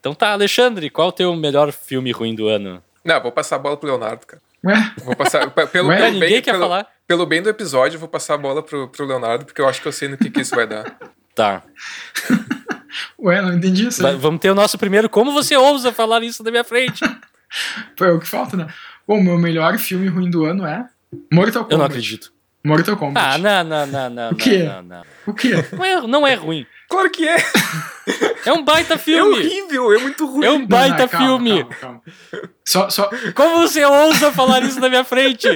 Então 0.00 0.14
tá, 0.14 0.32
Alexandre, 0.32 0.88
qual 0.88 1.08
o 1.08 1.12
teu 1.12 1.36
melhor 1.36 1.70
filme 1.72 2.10
ruim 2.10 2.34
do 2.34 2.48
ano? 2.48 2.82
Não, 3.04 3.20
vou 3.22 3.30
passar 3.30 3.56
a 3.56 3.58
bola 3.58 3.76
pro 3.76 3.86
Leonardo, 3.88 4.26
cara. 4.26 4.42
Ué? 4.64 4.92
Vou 5.04 5.16
passar. 5.16 5.48
pe- 5.50 5.66
Pelo, 5.68 5.88
Ué, 5.88 5.96
pelo 5.96 6.12
ninguém 6.12 6.30
bem, 6.30 6.42
quer 6.42 6.52
pelo, 6.52 6.62
falar. 6.64 6.86
pelo 7.06 7.26
bem 7.26 7.42
do 7.42 7.48
episódio, 7.48 7.96
eu 7.96 8.00
vou 8.00 8.08
passar 8.08 8.34
a 8.34 8.38
bola 8.38 8.62
pro, 8.62 8.88
pro 8.88 9.06
Leonardo, 9.06 9.44
porque 9.44 9.60
eu 9.60 9.68
acho 9.68 9.80
que 9.80 9.88
eu 9.88 9.92
sei 9.92 10.08
no 10.08 10.16
que, 10.18 10.30
que 10.30 10.40
isso 10.40 10.54
vai 10.54 10.66
dar. 10.66 10.84
Tá. 11.34 11.62
Ué, 13.18 13.40
não 13.40 13.52
entendi 13.54 13.86
isso 13.86 14.04
aí. 14.06 14.16
vamos 14.16 14.40
ter 14.40 14.50
o 14.50 14.54
nosso 14.54 14.76
primeiro. 14.78 15.08
Como 15.08 15.32
você 15.32 15.56
ousa 15.56 15.92
falar 15.92 16.22
isso 16.22 16.42
na 16.42 16.50
minha 16.50 16.64
frente? 16.64 17.00
É 18.00 18.04
o 18.12 18.20
que 18.20 18.28
falta, 18.28 18.56
né? 18.56 18.68
Bom, 19.08 19.20
meu 19.20 19.36
melhor 19.36 19.76
filme 19.76 20.06
ruim 20.06 20.30
do 20.30 20.44
ano 20.44 20.64
é 20.64 20.86
Mortal 21.32 21.64
Kombat. 21.64 21.72
Eu 21.72 21.78
não 21.78 21.84
acredito. 21.84 22.32
Mortal 22.64 22.96
Kombat. 22.96 23.26
Ah, 23.26 23.38
não, 23.38 23.64
não, 23.64 23.86
não, 23.88 24.08
não. 24.10 24.30
O 24.30 24.36
quê? 24.36 24.62
Não, 24.62 24.74
não, 24.82 24.82
não. 24.98 25.02
O 25.26 25.34
quê? 25.34 25.50
Não 25.76 25.84
é, 25.84 26.00
não 26.06 26.26
é 26.28 26.34
ruim. 26.34 26.64
Claro 26.90 27.10
que 27.10 27.26
é! 27.26 27.36
É 28.44 28.52
um 28.52 28.64
baita 28.64 28.94
É 28.94 28.98
filme. 28.98 29.36
horrível, 29.36 29.92
é 29.92 29.98
muito 29.98 30.26
ruim. 30.26 30.44
É 30.44 30.50
um 30.50 30.66
baita 30.66 30.94
Não, 30.94 30.98
não, 31.02 31.08
calma, 31.08 31.26
filme. 31.28 31.64
calma, 31.74 31.74
calma. 31.80 32.02
Só, 32.66 32.90
só, 32.90 33.08
Como 33.34 33.58
você 33.60 33.84
ousa 33.84 34.32
falar 34.32 34.62
isso 34.64 34.80
na 34.80 34.88
minha 34.88 35.04
frente? 35.04 35.46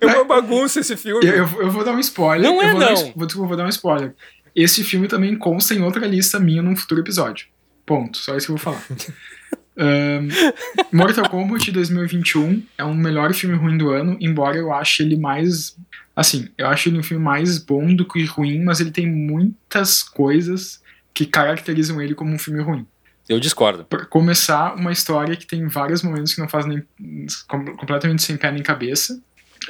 É 0.00 0.06
uma 0.06 0.24
bagunça 0.24 0.80
esse 0.80 0.96
filme. 0.96 1.24
eu, 1.24 1.32
eu, 1.46 1.62
eu 1.62 1.70
vou 1.70 1.84
dar 1.84 1.92
um 1.92 2.00
spoiler. 2.00 2.50
Não 2.50 2.60
eu 2.60 2.68
é, 2.68 2.70
vou 2.72 2.80
Dar 2.80 2.86
um, 2.86 2.88
não. 2.88 2.94
es- 2.94 3.12
vou, 3.14 3.26
desculpa, 3.26 3.48
vou 3.48 3.56
dar 3.56 3.64
um 3.66 3.68
spoiler. 3.68 4.14
Esse 4.56 4.82
filme 4.82 5.06
também 5.06 5.36
consta 5.36 5.74
em 5.74 5.82
outra 5.82 6.06
lista 6.06 6.40
minha 6.40 6.62
num 6.62 6.74
futuro 6.74 7.00
episódio. 7.00 7.46
Ponto. 7.86 8.16
Só 8.18 8.36
isso 8.36 8.46
que 8.46 8.52
eu 8.52 8.56
vou 8.56 8.64
falar. 8.74 8.82
Ahn, 9.76 10.28
Mortal 10.92 11.28
Kombat 11.28 11.70
2021 11.70 12.62
é 12.78 12.84
um 12.84 12.94
melhor 12.94 13.34
filme 13.34 13.56
ruim 13.56 13.76
do 13.76 13.90
ano, 13.90 14.16
embora 14.20 14.56
eu 14.56 14.72
ache 14.72 15.02
ele 15.02 15.16
mais. 15.16 15.76
Assim, 16.16 16.48
eu 16.56 16.68
acho 16.68 16.88
ele 16.88 16.98
um 16.98 17.02
filme 17.02 17.22
mais 17.22 17.58
bom 17.58 17.94
do 17.94 18.06
que 18.06 18.24
ruim, 18.24 18.62
mas 18.62 18.80
ele 18.80 18.90
tem 18.90 19.06
muitas 19.10 20.02
coisas 20.02 20.80
que 21.12 21.26
caracterizam 21.26 22.00
ele 22.00 22.14
como 22.14 22.32
um 22.32 22.38
filme 22.38 22.62
ruim. 22.62 22.86
Eu 23.28 23.40
discordo. 23.40 23.84
Pra 23.84 24.04
começar, 24.04 24.74
uma 24.74 24.92
história 24.92 25.34
que 25.36 25.46
tem 25.46 25.66
vários 25.66 26.02
momentos 26.02 26.34
que 26.34 26.40
não 26.40 26.48
fazem 26.48 26.84
nem, 26.98 27.26
com- 27.48 27.76
completamente 27.76 28.22
sem 28.22 28.36
pé 28.36 28.52
nem 28.52 28.62
cabeça. 28.62 29.20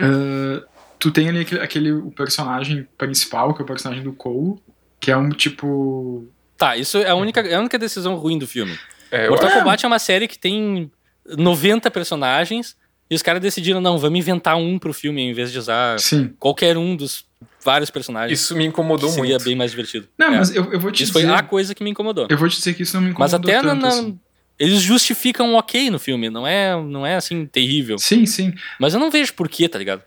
Ah, 0.01 0.63
tu 0.99 1.11
tem 1.11 1.29
ali 1.29 1.41
aquele, 1.41 1.61
aquele 1.61 1.93
o 1.93 2.11
personagem 2.11 2.87
principal, 2.99 3.55
que 3.55 3.63
é 3.63 3.65
o 3.65 3.67
personagem 3.67 4.03
do 4.03 4.13
Cole, 4.13 4.57
que 5.01 5.11
é 5.11 5.17
um 5.17 5.29
tipo. 5.31 6.27
Tá, 6.57 6.77
isso 6.77 6.99
é 6.99 7.09
a 7.09 7.15
única, 7.15 7.41
é 7.41 7.55
a 7.55 7.61
única 7.61 7.79
decisão 7.79 8.17
ruim 8.17 8.39
do 8.39 8.47
filme. 8.47 8.77
É, 9.11 9.29
Mortal 9.29 9.51
Kombat 9.51 9.85
é 9.85 9.89
uma 9.89 9.99
série 9.99 10.27
que 10.27 10.39
tem 10.39 10.91
90 11.27 11.91
personagens 11.91 12.77
e 13.11 13.15
os 13.15 13.23
caras 13.23 13.41
decidiram, 13.43 13.81
não, 13.81 13.99
vamos 13.99 14.19
inventar 14.19 14.57
um 14.57 14.79
pro 14.79 14.93
filme 14.95 15.23
em 15.23 15.33
vez 15.33 15.53
de 15.53 15.59
usar 15.59 15.99
Sim. 16.01 16.33
qualquer 16.39 16.77
um 16.77 16.97
dos 16.97 17.25
vários 17.65 17.91
personagens. 17.91 18.41
Isso 18.41 18.57
me 18.57 18.65
incomodou 18.65 19.09
que 19.09 19.15
seria 19.17 19.31
muito. 19.35 19.45
bem 19.45 19.55
mais 19.57 19.71
divertido. 19.71 20.09
Não, 20.19 20.27
É. 20.29 20.39
mas 20.39 20.55
eu, 20.55 20.73
eu 20.73 20.81
vou 20.81 20.91
te 20.91 21.03
Isso 21.03 21.13
dizer. 21.13 21.27
foi 21.27 21.35
a 21.37 21.43
coisa 21.43 21.75
que 21.75 21.83
me 21.85 21.91
incomodou. 21.91 22.27
Eu 22.31 22.37
vou 22.39 22.49
te 22.49 22.57
dizer 22.57 22.75
que 22.75 22.83
isso 22.83 22.95
não 22.97 23.03
me 23.03 23.15
Mas 23.19 23.33
incomodou 23.33 23.51
até 23.51 23.63
na, 23.67 23.73
tanto, 23.73 23.83
na- 23.83 23.89
assim. 23.89 24.19
eles 24.59 24.81
justificam 24.81 25.55
ok 25.55 25.91
no 25.91 25.99
filme, 25.99 26.29
não 26.31 26.47
é, 26.47 26.75
não 26.83 27.07
é 27.07 27.17
assim 27.17 27.45
terrível. 27.47 27.99
Sim, 27.99 28.25
sim. 28.27 28.53
Mas 28.81 28.95
eu 28.95 29.01
não 29.01 29.11
vejo 29.11 29.33
porquê, 29.35 29.69
tá 29.69 29.79
ligado? 29.79 30.03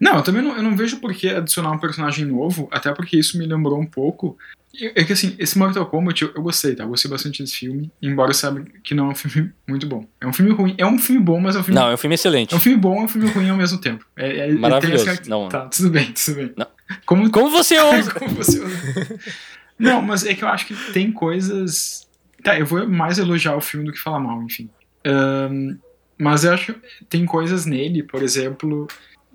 Não, 0.00 0.16
eu 0.16 0.22
também 0.22 0.42
não, 0.42 0.56
eu 0.56 0.62
não 0.62 0.76
vejo 0.76 0.98
por 0.98 1.12
que 1.14 1.28
adicionar 1.28 1.70
um 1.72 1.78
personagem 1.78 2.24
novo, 2.24 2.68
até 2.70 2.92
porque 2.92 3.16
isso 3.16 3.38
me 3.38 3.46
lembrou 3.46 3.80
um 3.80 3.86
pouco. 3.86 4.36
É 4.94 5.04
que 5.04 5.12
assim, 5.14 5.34
esse 5.38 5.58
Mortal 5.58 5.86
Kombat 5.86 6.22
eu, 6.22 6.32
eu 6.34 6.42
gostei, 6.42 6.74
tá? 6.76 6.84
Eu 6.84 6.88
gostei 6.88 7.10
bastante 7.10 7.42
desse 7.42 7.56
filme, 7.56 7.90
embora 8.02 8.30
eu 8.30 8.34
saiba 8.34 8.62
que 8.84 8.94
não 8.94 9.06
é 9.06 9.12
um 9.12 9.14
filme 9.14 9.50
muito 9.66 9.86
bom. 9.86 10.06
É 10.20 10.26
um 10.26 10.32
filme 10.34 10.52
ruim, 10.52 10.74
é 10.76 10.86
um 10.86 10.98
filme 10.98 11.20
bom, 11.22 11.40
mas 11.40 11.56
é 11.56 11.60
um 11.60 11.62
filme. 11.62 11.80
Não, 11.80 11.88
é 11.88 11.94
um 11.94 11.96
filme 11.96 12.14
excelente. 12.14 12.52
É 12.52 12.56
um 12.56 12.60
filme 12.60 12.76
bom, 12.78 13.00
é 13.00 13.04
um 13.04 13.08
filme 13.08 13.28
ruim 13.30 13.48
ao 13.48 13.56
mesmo 13.56 13.78
tempo. 13.80 14.04
É, 14.16 14.50
é, 14.50 14.52
Maravilhoso. 14.52 15.08
essa- 15.08 15.22
Não. 15.28 15.48
Tá, 15.48 15.66
tudo 15.68 15.88
bem, 15.90 16.12
tudo 16.12 16.36
bem. 16.36 16.52
Não. 16.56 16.66
Como, 17.06 17.30
Como 17.30 17.48
você 17.50 17.78
ousa? 17.80 18.10
como 18.12 18.30
você. 18.34 18.62
Não, 19.78 20.02
mas 20.02 20.26
é 20.26 20.34
que 20.34 20.44
eu 20.44 20.48
acho 20.48 20.66
que 20.66 20.74
tem 20.92 21.10
coisas. 21.10 22.06
Tá, 22.42 22.58
eu 22.58 22.66
vou 22.66 22.86
mais 22.88 23.18
elogiar 23.18 23.56
o 23.56 23.60
filme 23.60 23.86
do 23.86 23.92
que 23.92 23.98
falar 23.98 24.20
mal, 24.20 24.42
enfim. 24.42 24.68
Ahn, 25.06 25.76
mas 26.18 26.44
eu 26.44 26.52
acho 26.52 26.74
que 26.74 27.04
tem 27.08 27.24
coisas 27.24 27.64
nele, 27.66 28.02
por 28.02 28.22
exemplo, 28.22 28.86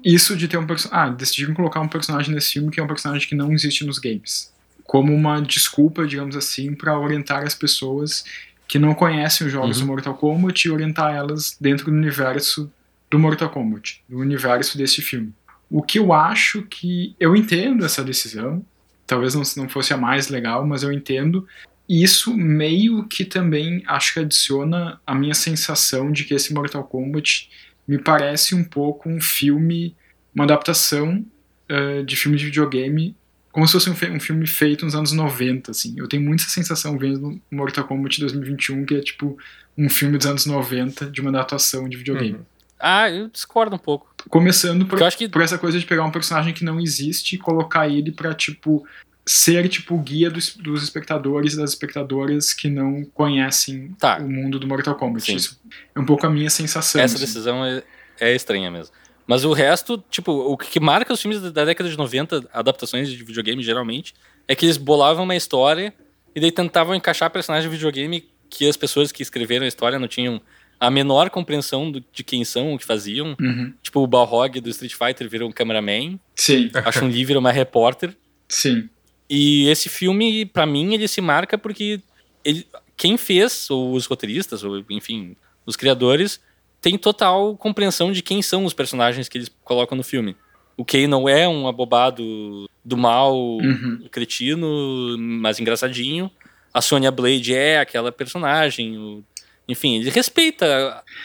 isso 0.03 0.36
de 0.36 0.48
ter 0.48 0.58
um 0.58 0.65
personagem. 0.65 1.12
Ah, 1.12 1.15
decidiram 1.15 1.53
colocar 1.53 1.79
um 1.81 1.88
personagem 1.88 2.34
nesse 2.34 2.53
filme 2.53 2.72
que 2.72 2.79
é 2.79 2.84
um 2.84 2.88
personagem 2.88 3.27
que 3.27 3.36
não 3.36 3.51
existe 3.51 3.86
nos 3.86 4.00
games. 4.00 4.51
Como 4.84 5.13
uma 5.13 5.41
desculpa, 5.41 6.05
digamos 6.05 6.36
assim, 6.36 6.74
para 6.75 6.98
orientar 7.00 7.43
as 7.43 7.55
pessoas 7.55 8.24
que 8.67 8.79
não 8.79 8.93
conhecem 8.93 9.48
os 9.48 9.53
jogos 9.53 9.77
Uhum. 9.79 9.86
do 9.86 9.88
Mortal 9.88 10.13
Kombat 10.15 10.67
e 10.67 10.72
orientar 10.72 11.13
elas 11.13 11.58
dentro 11.60 11.86
do 11.86 11.91
universo 11.91 12.72
do 13.10 13.20
Mortal 13.20 13.50
Kombat, 13.50 14.01
do 14.08 14.17
universo 14.17 14.77
desse 14.77 15.01
filme. 15.01 15.34
O 15.70 15.81
que 15.81 16.00
eu 16.00 16.13
acho 16.13 16.62
que. 16.63 17.15
Eu 17.20 17.36
entendo 17.36 17.86
essa 17.86 18.03
decisão, 18.03 18.65
talvez 19.05 19.36
não, 19.36 19.43
não 19.58 19.70
fosse 19.70 19.93
a 19.93 19.98
mais 19.98 20.29
legal, 20.29 20.65
mas 20.65 20.84
eu 20.84 20.91
entendo. 20.91 21.46
E 21.88 22.03
isso 22.03 22.34
meio 22.36 23.05
que 23.05 23.25
também 23.25 23.84
acho 23.86 24.13
que 24.13 24.20
adiciona 24.22 25.00
a 25.05 25.13
minha 25.13 25.34
sensação 25.34 26.10
de 26.12 26.24
que 26.24 26.34
esse 26.34 26.53
Mortal 26.53 26.86
Kombat 26.86 27.50
me 27.91 28.00
parece 28.00 28.55
um 28.55 28.63
pouco 28.63 29.10
um 29.10 29.19
filme, 29.19 29.93
uma 30.33 30.45
adaptação 30.45 31.25
eh, 31.67 32.03
de 32.03 32.15
filme 32.15 32.38
de 32.38 32.45
videogame, 32.45 33.13
como 33.51 33.67
se 33.67 33.74
fosse 33.74 33.89
um, 33.89 34.15
um 34.15 34.19
filme 34.19 34.48
feito 34.48 34.86
nos 34.86 34.95
anos 34.95 35.12
90, 35.12 35.71
assim. 35.71 35.95
Eu 35.98 36.07
tenho 36.07 36.24
muita 36.24 36.43
sensação 36.43 36.98
vendo 36.98 37.38
Mortal 37.51 37.83
Kombat 37.83 38.17
2021, 38.21 38.86
que 38.86 38.95
é 38.95 39.01
tipo 39.01 39.38
um 39.77 39.89
filme 39.89 40.17
dos 40.17 40.25
anos 40.25 40.45
90 40.45 41.07
de 41.07 41.19
uma 41.19 41.31
adaptação 41.31 41.89
de 41.89 41.98
videogame. 41.98 42.36
Uhum. 42.36 42.45
Ah, 42.79 43.12
eu 43.12 43.27
discordo 43.27 43.75
um 43.75 43.79
pouco. 43.79 44.15
Começando 44.29 44.86
por, 44.86 44.98
que 45.12 45.27
por 45.27 45.41
essa 45.41 45.57
coisa 45.57 45.77
de 45.77 45.86
pegar 45.86 46.05
um 46.05 46.12
personagem 46.12 46.53
que 46.53 46.63
não 46.63 46.79
existe 46.79 47.36
e 47.36 47.38
colocar 47.38 47.89
ele 47.89 48.13
pra, 48.13 48.33
tipo, 48.33 48.88
ser, 49.25 49.67
tipo, 49.69 49.95
o 49.95 49.99
guia 49.99 50.29
dos, 50.29 50.55
dos 50.55 50.83
espectadores 50.83 51.53
e 51.53 51.57
das 51.57 51.69
espectadoras 51.71 52.53
que 52.53 52.69
não 52.69 53.03
conhecem 53.13 53.93
Tá. 53.99 54.17
o 54.17 54.29
mundo 54.29 54.59
do 54.59 54.67
Mortal 54.67 54.95
Kombat. 54.95 55.25
Sim. 55.25 55.35
Isso 55.35 55.59
é 55.95 55.99
um 55.99 56.05
pouco 56.05 56.25
a 56.25 56.29
minha 56.29 56.49
sensação. 56.49 56.99
essa 57.01 57.15
assim. 57.15 57.25
decisão 57.25 57.63
é, 57.63 57.83
é 58.19 58.35
estranha 58.35 58.69
mesmo. 58.71 58.93
Mas 59.27 59.45
o 59.45 59.53
resto, 59.53 60.03
tipo, 60.09 60.31
o 60.31 60.57
que 60.57 60.79
marca 60.79 61.13
os 61.13 61.21
filmes 61.21 61.39
da- 61.41 61.49
da 61.51 61.65
década 61.65 61.89
de 61.89 61.97
90, 61.97 62.43
adaptações 62.51 63.09
de 63.09 63.23
videogame 63.23 63.61
geralmente, 63.63 64.13
é 64.47 64.55
que 64.55 64.65
eles 64.65 64.77
bolavam 64.77 65.23
uma 65.23 65.35
história 65.35 65.93
e 66.35 66.39
daí 66.41 66.51
tentavam 66.51 66.95
encaixar 66.95 67.29
personagens 67.29 67.69
de 67.69 67.75
videogame 67.77 68.27
que 68.49 68.67
as 68.67 68.75
pessoas 68.75 69.11
que 69.11 69.21
escreveram 69.21 69.63
a 69.63 69.67
história 69.67 69.97
não 69.99 70.07
tinham 70.07 70.41
a 70.79 70.89
menor 70.89 71.29
compreensão 71.29 71.89
do- 71.91 72.03
de 72.11 72.23
quem 72.23 72.43
são, 72.43 72.73
o 72.73 72.77
que 72.79 72.83
faziam. 72.85 73.35
Uhum. 73.39 73.71
Tipo, 73.83 73.99
o 74.01 74.07
Balrog 74.07 74.59
do 74.59 74.69
Street 74.69 74.95
Fighter 74.95 75.29
virou 75.29 75.47
um 75.47 75.51
cameraman, 75.51 76.19
Sim, 76.35 76.71
a 76.73 76.91
Chun-Li 76.91 77.23
virou 77.23 77.39
uma 77.39 77.51
repórter. 77.51 78.17
sim. 78.49 78.89
E 79.33 79.69
esse 79.69 79.88
filme, 79.88 80.45
pra 80.45 80.65
mim, 80.65 80.93
ele 80.93 81.07
se 81.07 81.21
marca 81.21 81.57
porque 81.57 82.01
ele, 82.43 82.67
quem 82.97 83.15
fez, 83.17 83.69
ou 83.69 83.93
os 83.93 84.05
roteiristas, 84.05 84.61
ou 84.61 84.83
enfim, 84.89 85.38
os 85.65 85.77
criadores, 85.77 86.41
tem 86.81 86.97
total 86.97 87.55
compreensão 87.55 88.11
de 88.11 88.21
quem 88.21 88.41
são 88.41 88.65
os 88.65 88.73
personagens 88.73 89.29
que 89.29 89.38
eles 89.38 89.50
colocam 89.63 89.95
no 89.97 90.03
filme. 90.03 90.35
O 90.75 90.83
Kay 90.83 91.07
não 91.07 91.29
é 91.29 91.47
um 91.47 91.65
abobado 91.65 92.69
do 92.83 92.97
mal, 92.97 93.33
Uhum. 93.38 94.05
cretino, 94.11 95.15
mas 95.17 95.59
engraçadinho. 95.61 96.29
A 96.73 96.81
Sonya 96.81 97.11
Blade 97.11 97.53
é 97.55 97.79
aquela 97.79 98.11
personagem. 98.11 98.97
o- 98.97 99.23
Enfim, 99.67 99.95
ele 99.97 100.09
respeita 100.09 100.65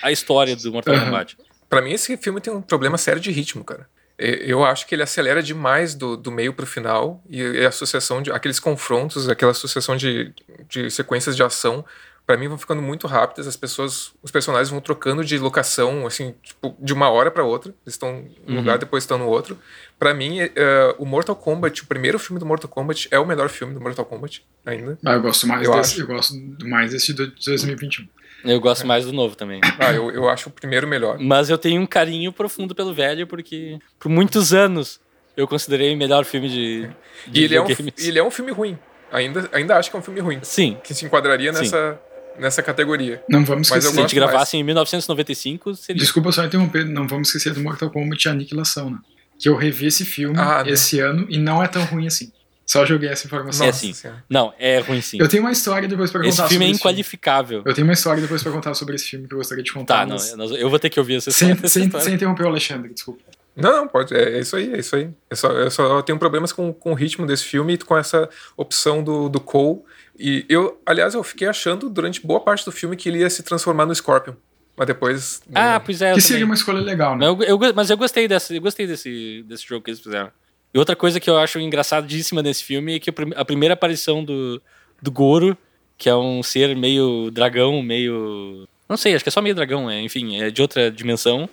a- 0.02 0.06
a 0.08 0.12
história 0.12 0.54
do 0.54 0.70
Mortal 0.72 0.94
Uhum. 0.94 1.04
Kombat. 1.06 1.36
Pra 1.68 1.82
mim, 1.82 1.90
esse 1.90 2.16
filme 2.18 2.40
tem 2.40 2.52
um 2.52 2.62
problema 2.62 2.96
sério 2.98 3.20
de 3.20 3.32
ritmo, 3.32 3.64
cara. 3.64 3.88
E- 4.18 4.44
Eu 4.50 4.64
acho 4.64 4.86
que 4.86 4.94
ele 4.94 5.02
acelera 5.02 5.42
demais 5.42 5.94
do, 5.94 6.16
do 6.16 6.30
meio 6.32 6.52
pro 6.52 6.66
final 6.66 7.22
e 7.28 7.64
a 7.64 7.68
associação 7.68 8.22
de 8.22 8.30
aqueles 8.32 8.58
confrontos, 8.58 9.28
aquela 9.28 9.50
associação 9.52 9.96
de, 9.96 10.32
de 10.68 10.90
sequências 10.90 11.36
de 11.36 11.42
ação, 11.42 11.84
pra 12.26 12.36
mim 12.36 12.48
vão 12.48 12.58
ficando 12.58 12.82
muito 12.82 13.06
rápidas. 13.06 13.46
As 13.46 13.56
pessoas, 13.56 14.12
os 14.22 14.30
personagens 14.30 14.68
vão 14.70 14.80
trocando 14.80 15.24
de 15.24 15.38
locação, 15.38 16.06
assim, 16.06 16.34
tipo, 16.42 16.76
de 16.80 16.92
uma 16.92 17.08
hora 17.10 17.30
pra 17.30 17.44
outra. 17.44 17.70
Eles 17.84 17.94
estão 17.94 18.10
em 18.10 18.34
um 18.48 18.52
Uhum. 18.52 18.56
lugar, 18.56 18.78
depois 18.78 19.04
estão 19.04 19.16
no 19.18 19.26
outro. 19.26 19.56
Pra 19.98 20.12
mim, 20.12 20.40
é, 20.40 20.50
é, 20.56 20.94
o 20.98 21.04
Mortal 21.06 21.36
Kombat, 21.36 21.82
o 21.82 21.86
primeiro 21.86 22.18
filme 22.18 22.40
do 22.40 22.44
Mortal 22.46 22.68
Kombat, 22.68 23.08
é 23.10 23.18
o 23.18 23.26
melhor 23.26 23.48
filme 23.48 23.72
do 23.74 23.80
Mortal 23.80 24.04
Kombat 24.04 24.44
ainda. 24.64 24.98
Ah, 25.04 25.12
eu 25.12 25.22
gosto 25.22 25.46
mais 25.46 25.64
Eu 25.66 25.72
desse, 25.74 25.92
acho. 25.92 26.00
eu 26.02 26.06
gosto 26.06 26.34
mais 26.64 26.90
desse 26.90 27.14
de 27.14 27.26
2021. 27.26 28.08
Eu 28.46 28.60
gosto 28.60 28.86
mais 28.86 29.04
do 29.04 29.12
novo 29.12 29.34
também. 29.36 29.60
Ah, 29.78 29.92
eu, 29.92 30.10
eu 30.10 30.28
acho 30.28 30.48
o 30.48 30.52
primeiro 30.52 30.86
melhor. 30.86 31.18
Mas 31.18 31.50
eu 31.50 31.58
tenho 31.58 31.80
um 31.80 31.86
carinho 31.86 32.32
profundo 32.32 32.74
pelo 32.74 32.94
velho, 32.94 33.26
porque 33.26 33.78
por 33.98 34.08
muitos 34.08 34.52
anos 34.54 35.00
eu 35.36 35.46
considerei 35.46 35.94
o 35.94 35.96
melhor 35.98 36.24
filme 36.24 36.48
de, 36.48 36.88
de 37.26 37.40
E 37.40 37.44
ele 37.44 37.54
é, 37.56 37.60
um, 37.62 37.66
ele 37.98 38.18
é 38.18 38.22
um 38.24 38.30
filme 38.30 38.52
ruim. 38.52 38.78
Ainda, 39.12 39.48
ainda 39.52 39.76
acho 39.76 39.90
que 39.90 39.96
é 39.96 39.98
um 39.98 40.02
filme 40.02 40.20
ruim. 40.20 40.38
Sim. 40.42 40.76
Que 40.82 40.94
se 40.94 41.04
enquadraria 41.04 41.52
Sim. 41.52 41.60
nessa, 41.60 42.00
nessa 42.38 42.62
categoria. 42.62 43.22
Não 43.28 43.44
vamos 43.44 43.68
Mas 43.70 43.84
eu 43.84 43.90
Se 43.92 43.98
a 43.98 44.02
esquecer. 44.02 44.02
gente 44.02 44.14
gosto 44.14 44.20
mais. 44.20 44.30
gravasse 44.32 44.56
em 44.56 44.62
1995, 44.64 45.74
seria. 45.74 46.00
Desculpa 46.00 46.32
só 46.32 46.44
interromper, 46.44 46.84
não 46.84 47.06
vamos 47.06 47.28
esquecer 47.28 47.52
do 47.52 47.60
Mortal 47.60 47.90
Kombat 47.90 48.28
Aniquilação, 48.28 48.90
né? 48.90 48.98
Que 49.38 49.48
eu 49.48 49.54
revi 49.56 49.86
esse 49.86 50.04
filme 50.04 50.36
Ah, 50.38 50.64
né? 50.64 50.70
esse 50.72 50.98
ano 50.98 51.26
e 51.28 51.38
não 51.38 51.62
é 51.62 51.68
tão 51.68 51.84
ruim 51.84 52.06
assim. 52.06 52.32
Só 52.66 52.84
joguei 52.84 53.08
essa 53.08 53.26
informação. 53.26 53.64
É 53.64 53.68
assim. 53.68 53.94
Não, 54.28 54.52
é 54.58 54.80
ruim 54.80 55.00
sim. 55.00 55.18
Eu 55.20 55.28
tenho 55.28 55.44
uma 55.44 55.52
história 55.52 55.86
depois 55.88 56.10
pra 56.10 56.20
contar 56.20 56.28
Esse 56.30 56.36
filme 56.36 56.48
sobre 56.48 56.64
é 56.64 56.70
esse 56.70 56.74
filme. 56.74 56.76
inqualificável. 56.78 57.62
Eu 57.64 57.72
tenho 57.72 57.86
uma 57.86 57.92
história 57.94 58.20
depois 58.20 58.42
pra 58.42 58.50
contar 58.50 58.74
sobre 58.74 58.96
esse 58.96 59.04
filme 59.04 59.28
que 59.28 59.34
eu 59.34 59.38
gostaria 59.38 59.62
de 59.62 59.72
contar. 59.72 59.98
Tá, 60.00 60.06
não, 60.06 60.16
mas- 60.16 60.34
nós- 60.36 60.50
eu 60.50 60.68
vou 60.68 60.78
ter 60.78 60.90
que 60.90 60.98
ouvir 60.98 61.14
essa 61.16 61.30
sem, 61.30 61.52
essa 61.52 61.68
sem, 61.68 61.84
história. 61.84 62.04
sem 62.04 62.14
interromper 62.14 62.42
o 62.42 62.48
Alexandre, 62.48 62.92
desculpa. 62.92 63.22
Não, 63.54 63.70
não, 63.74 63.88
pode. 63.88 64.14
É, 64.14 64.36
é 64.36 64.40
isso 64.40 64.56
aí, 64.56 64.74
é 64.74 64.78
isso 64.80 64.96
aí. 64.96 65.08
Eu 65.30 65.36
só, 65.36 65.50
eu 65.52 65.70
só 65.70 66.02
tenho 66.02 66.18
problemas 66.18 66.52
com, 66.52 66.72
com 66.74 66.90
o 66.90 66.94
ritmo 66.94 67.24
desse 67.24 67.44
filme 67.44 67.74
e 67.74 67.78
com 67.78 67.96
essa 67.96 68.28
opção 68.56 69.02
do, 69.02 69.28
do 69.28 69.40
Cole. 69.40 69.80
E 70.18 70.44
eu, 70.48 70.78
aliás, 70.84 71.14
eu 71.14 71.22
fiquei 71.22 71.46
achando 71.48 71.88
durante 71.88 72.26
boa 72.26 72.40
parte 72.40 72.64
do 72.64 72.72
filme 72.72 72.96
que 72.96 73.08
ele 73.08 73.20
ia 73.20 73.30
se 73.30 73.42
transformar 73.42 73.86
no 73.86 73.94
Scorpion. 73.94 74.34
Mas 74.76 74.86
depois. 74.88 75.40
Ah, 75.54 75.74
não. 75.74 75.80
pois 75.82 76.02
é. 76.02 76.10
eu 76.10 76.16
que 76.16 76.20
também. 76.20 76.28
seria 76.32 76.44
uma 76.44 76.54
escolha 76.54 76.80
legal, 76.80 77.16
né? 77.16 77.26
Mas 77.30 77.48
eu, 77.48 77.58
eu 77.62 77.74
mas 77.74 77.88
eu 77.90 77.96
gostei, 77.96 78.26
dessa, 78.28 78.52
eu 78.54 78.60
gostei 78.60 78.86
desse, 78.86 79.42
desse 79.48 79.64
jogo 79.66 79.82
que 79.84 79.90
eles 79.90 80.00
fizeram. 80.00 80.30
E 80.74 80.78
outra 80.78 80.94
coisa 80.94 81.18
que 81.20 81.28
eu 81.30 81.38
acho 81.38 81.58
engraçadíssima 81.58 82.42
nesse 82.42 82.62
filme 82.64 82.96
é 82.96 82.98
que 82.98 83.10
a 83.34 83.44
primeira 83.44 83.74
aparição 83.74 84.22
do, 84.24 84.60
do 85.00 85.10
Goro, 85.10 85.56
que 85.96 86.08
é 86.08 86.14
um 86.14 86.42
ser 86.42 86.76
meio 86.76 87.30
dragão, 87.30 87.82
meio. 87.82 88.68
Não 88.88 88.96
sei, 88.96 89.14
acho 89.14 89.24
que 89.24 89.28
é 89.28 89.32
só 89.32 89.40
meio 89.42 89.54
dragão, 89.54 89.90
é, 89.90 90.00
enfim, 90.02 90.40
é 90.40 90.50
de 90.50 90.60
outra 90.62 90.90
dimensão. 90.90 91.48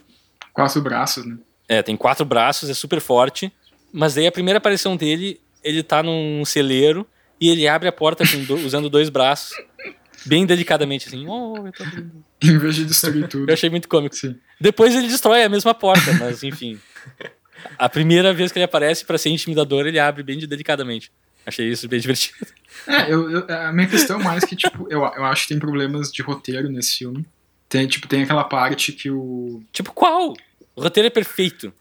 Quatro 0.52 0.82
braços, 0.82 1.26
né? 1.26 1.38
É, 1.68 1.82
tem 1.82 1.96
quatro 1.96 2.26
braços, 2.26 2.70
é 2.70 2.74
super 2.74 3.00
forte. 3.00 3.52
Mas 3.92 4.14
daí 4.16 4.28
a 4.28 4.32
primeira 4.32 4.58
aparição 4.58 4.96
dele, 4.96 5.40
ele 5.64 5.82
tá 5.82 6.04
num 6.04 6.44
celeiro 6.46 7.08
e 7.40 7.50
ele 7.50 7.68
abre 7.68 7.88
a 7.88 7.92
porta 7.92 8.24
do- 8.26 8.56
usando 8.56 8.90
dois 8.90 9.10
braços. 9.10 9.56
Bem 10.26 10.46
delicadamente, 10.46 11.08
assim. 11.08 11.26
Oh, 11.28 11.56
eu, 11.66 11.72
tô 11.72 11.84
abrindo." 11.84 12.12
Em 12.44 12.58
vez 12.58 12.76
de 12.76 12.86
destruir 12.86 13.28
tudo. 13.28 13.50
eu 13.50 13.54
achei 13.54 13.70
muito 13.70 13.88
cômico. 13.88 14.16
Sim. 14.16 14.36
Depois 14.60 14.94
ele 14.96 15.08
destrói 15.08 15.44
a 15.44 15.50
mesma 15.50 15.74
porta, 15.74 16.12
mas 16.20 16.44
enfim. 16.44 16.78
A 17.78 17.90
primeira 17.90 18.34
vez 18.34 18.52
que 18.52 18.58
ele 18.60 18.66
aparece 18.66 19.06
pra 19.06 19.18
ser 19.18 19.30
intimidador, 19.30 19.86
ele 19.86 20.00
abre 20.00 20.24
bem 20.24 20.38
delicadamente. 20.40 21.12
Achei 21.46 21.68
isso 21.70 21.88
bem 21.88 22.00
divertido. 22.00 22.38
É, 22.88 23.12
eu, 23.12 23.30
eu- 23.30 23.46
a 23.50 23.72
minha 23.74 23.88
questão 23.88 24.18
mais 24.20 24.44
que, 24.46 24.56
tipo, 24.56 24.88
eu, 24.90 25.02
eu 25.02 25.26
acho 25.26 25.44
que 25.44 25.50
tem 25.50 25.60
problemas 25.60 26.12
de 26.12 26.22
roteiro 26.22 26.70
nesse 26.70 26.98
filme. 27.00 27.26
Tem, 27.70 27.86
tipo, 27.88 28.08
tem 28.08 28.24
aquela 28.24 28.44
parte 28.44 28.92
que 28.92 29.10
o. 29.12 29.62
Tipo, 29.72 29.92
qual? 29.94 30.34
O 30.76 30.82
roteiro 30.82 31.08
é 31.08 31.10
perfeito. 31.10 31.74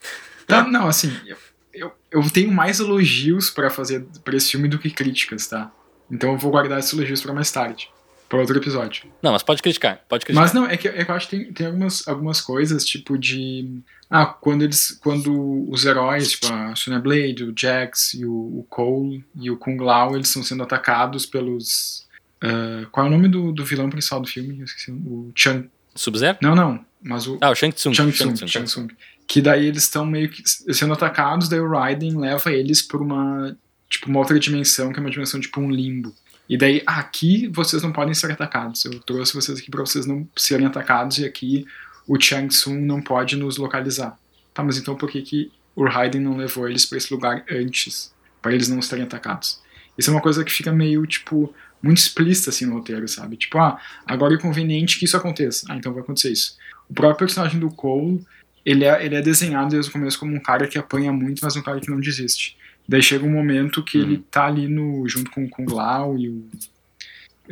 Tá, 0.46 0.64
não, 0.66 0.88
assim, 0.88 1.14
eu, 1.26 1.36
eu, 1.72 1.92
eu 2.10 2.30
tenho 2.30 2.50
mais 2.50 2.80
elogios 2.80 3.50
pra 3.50 3.70
fazer 3.70 4.04
pra 4.24 4.36
esse 4.36 4.50
filme 4.50 4.68
do 4.68 4.78
que 4.78 4.90
críticas, 4.90 5.46
tá? 5.46 5.70
Então 6.10 6.32
eu 6.32 6.38
vou 6.38 6.50
guardar 6.50 6.78
esses 6.78 6.92
elogios 6.92 7.22
pra 7.22 7.32
mais 7.32 7.50
tarde. 7.50 7.88
Pra 8.28 8.40
outro 8.40 8.56
episódio. 8.56 9.04
Não, 9.22 9.32
mas 9.32 9.42
pode 9.42 9.62
criticar. 9.62 10.00
Pode 10.08 10.24
criticar. 10.24 10.42
Mas 10.42 10.54
não, 10.54 10.66
é 10.66 10.76
que, 10.76 10.88
é 10.88 11.04
que 11.04 11.10
eu 11.10 11.14
acho 11.14 11.28
que 11.28 11.36
tem, 11.36 11.52
tem 11.52 11.66
algumas, 11.66 12.08
algumas 12.08 12.40
coisas, 12.40 12.84
tipo 12.84 13.16
de. 13.18 13.80
Ah, 14.14 14.26
quando 14.26 14.62
eles. 14.62 14.98
Quando 15.02 15.66
os 15.70 15.86
heróis, 15.86 16.32
tipo 16.32 16.52
a 16.52 16.76
Sonya 16.76 16.98
Blade, 16.98 17.44
o 17.44 17.54
Jax 17.56 18.12
e 18.12 18.26
o, 18.26 18.30
o 18.30 18.66
Cole 18.68 19.24
e 19.34 19.50
o 19.50 19.56
Kung 19.56 19.78
Lao, 19.82 20.14
eles 20.14 20.28
estão 20.28 20.42
sendo 20.42 20.62
atacados 20.62 21.24
pelos. 21.24 22.06
ah, 22.42 22.86
qual 22.92 23.06
é 23.06 23.08
o 23.08 23.12
nome 23.12 23.26
do, 23.26 23.52
do 23.52 23.64
vilão 23.64 23.88
principal 23.88 24.20
do 24.20 24.28
filme? 24.28 24.58
Eu 24.58 24.66
esqueci. 24.66 24.90
O 24.90 25.32
Chang. 25.34 25.66
Sub-Zero? 25.94 26.36
Não, 26.42 26.54
não. 26.54 26.84
Mas 27.02 27.26
o. 27.26 27.38
Ah, 27.40 27.50
o 27.50 27.54
Shang 27.54 27.74
Tsung. 27.74 27.94
Shang 27.94 28.12
Shang 28.12 28.34
Tsung, 28.34 28.48
Shang 28.48 28.66
Tsung. 28.66 28.88
Que 29.26 29.40
daí 29.40 29.66
eles 29.66 29.84
estão 29.84 30.04
meio 30.04 30.28
que 30.28 30.42
sendo 30.46 30.92
atacados, 30.92 31.48
daí 31.48 31.60
o 31.60 31.70
Raiden 31.70 32.18
leva 32.18 32.52
eles 32.52 32.82
por 32.82 33.00
uma. 33.00 33.56
Tipo, 33.88 34.08
uma 34.10 34.18
outra 34.18 34.38
dimensão, 34.38 34.92
que 34.92 34.98
é 34.98 35.00
uma 35.00 35.10
dimensão 35.10 35.40
tipo 35.40 35.58
um 35.58 35.70
limbo. 35.70 36.14
E 36.48 36.58
daí, 36.58 36.82
aqui 36.86 37.48
vocês 37.48 37.82
não 37.82 37.92
podem 37.92 38.12
ser 38.12 38.30
atacados. 38.30 38.84
Eu 38.84 39.00
trouxe 39.00 39.32
vocês 39.32 39.58
aqui 39.58 39.70
pra 39.70 39.80
vocês 39.80 40.04
não 40.04 40.28
serem 40.36 40.66
atacados, 40.66 41.16
e 41.18 41.24
aqui 41.24 41.66
o 42.06 42.20
Chang 42.20 42.48
Tsung 42.48 42.80
não 42.80 43.00
pode 43.00 43.36
nos 43.36 43.56
localizar. 43.56 44.18
Tá, 44.52 44.62
mas 44.62 44.76
então 44.76 44.94
por 44.94 45.10
que, 45.10 45.22
que 45.22 45.52
o 45.74 45.84
Raiden 45.84 46.20
não 46.20 46.36
levou 46.36 46.68
eles 46.68 46.84
para 46.84 46.98
esse 46.98 47.12
lugar 47.12 47.44
antes, 47.50 48.12
para 48.40 48.52
eles 48.52 48.68
não 48.68 48.82
serem 48.82 49.04
atacados. 49.04 49.60
Isso 49.96 50.10
é 50.10 50.12
uma 50.12 50.20
coisa 50.20 50.44
que 50.44 50.52
fica 50.52 50.72
meio, 50.72 51.06
tipo, 51.06 51.54
muito 51.82 51.98
explícita 51.98 52.50
assim 52.50 52.66
no 52.66 52.74
roteiro, 52.74 53.06
sabe? 53.08 53.36
Tipo, 53.36 53.58
ah, 53.58 53.78
agora 54.06 54.34
é 54.34 54.38
conveniente 54.38 54.98
que 54.98 55.04
isso 55.04 55.16
aconteça. 55.16 55.66
Ah, 55.68 55.76
então 55.76 55.92
vai 55.92 56.02
acontecer 56.02 56.30
isso. 56.30 56.56
O 56.88 56.94
próprio 56.94 57.26
personagem 57.26 57.58
do 57.58 57.70
Cole, 57.70 58.24
ele 58.64 58.84
é, 58.84 59.04
ele 59.04 59.14
é 59.14 59.22
desenhado 59.22 59.70
desde 59.70 59.90
o 59.90 59.92
começo 59.92 60.18
como 60.18 60.34
um 60.34 60.40
cara 60.40 60.66
que 60.66 60.78
apanha 60.78 61.12
muito, 61.12 61.40
mas 61.42 61.56
um 61.56 61.62
cara 61.62 61.80
que 61.80 61.90
não 61.90 62.00
desiste. 62.00 62.56
Daí 62.86 63.02
chega 63.02 63.24
um 63.24 63.30
momento 63.30 63.82
que 63.82 63.98
ele 63.98 64.18
tá 64.30 64.46
ali 64.46 64.66
no, 64.66 65.08
junto 65.08 65.30
com, 65.30 65.48
com 65.48 65.62
o 65.62 65.66
Glau 65.66 66.18
e 66.18 66.28
o 66.28 66.44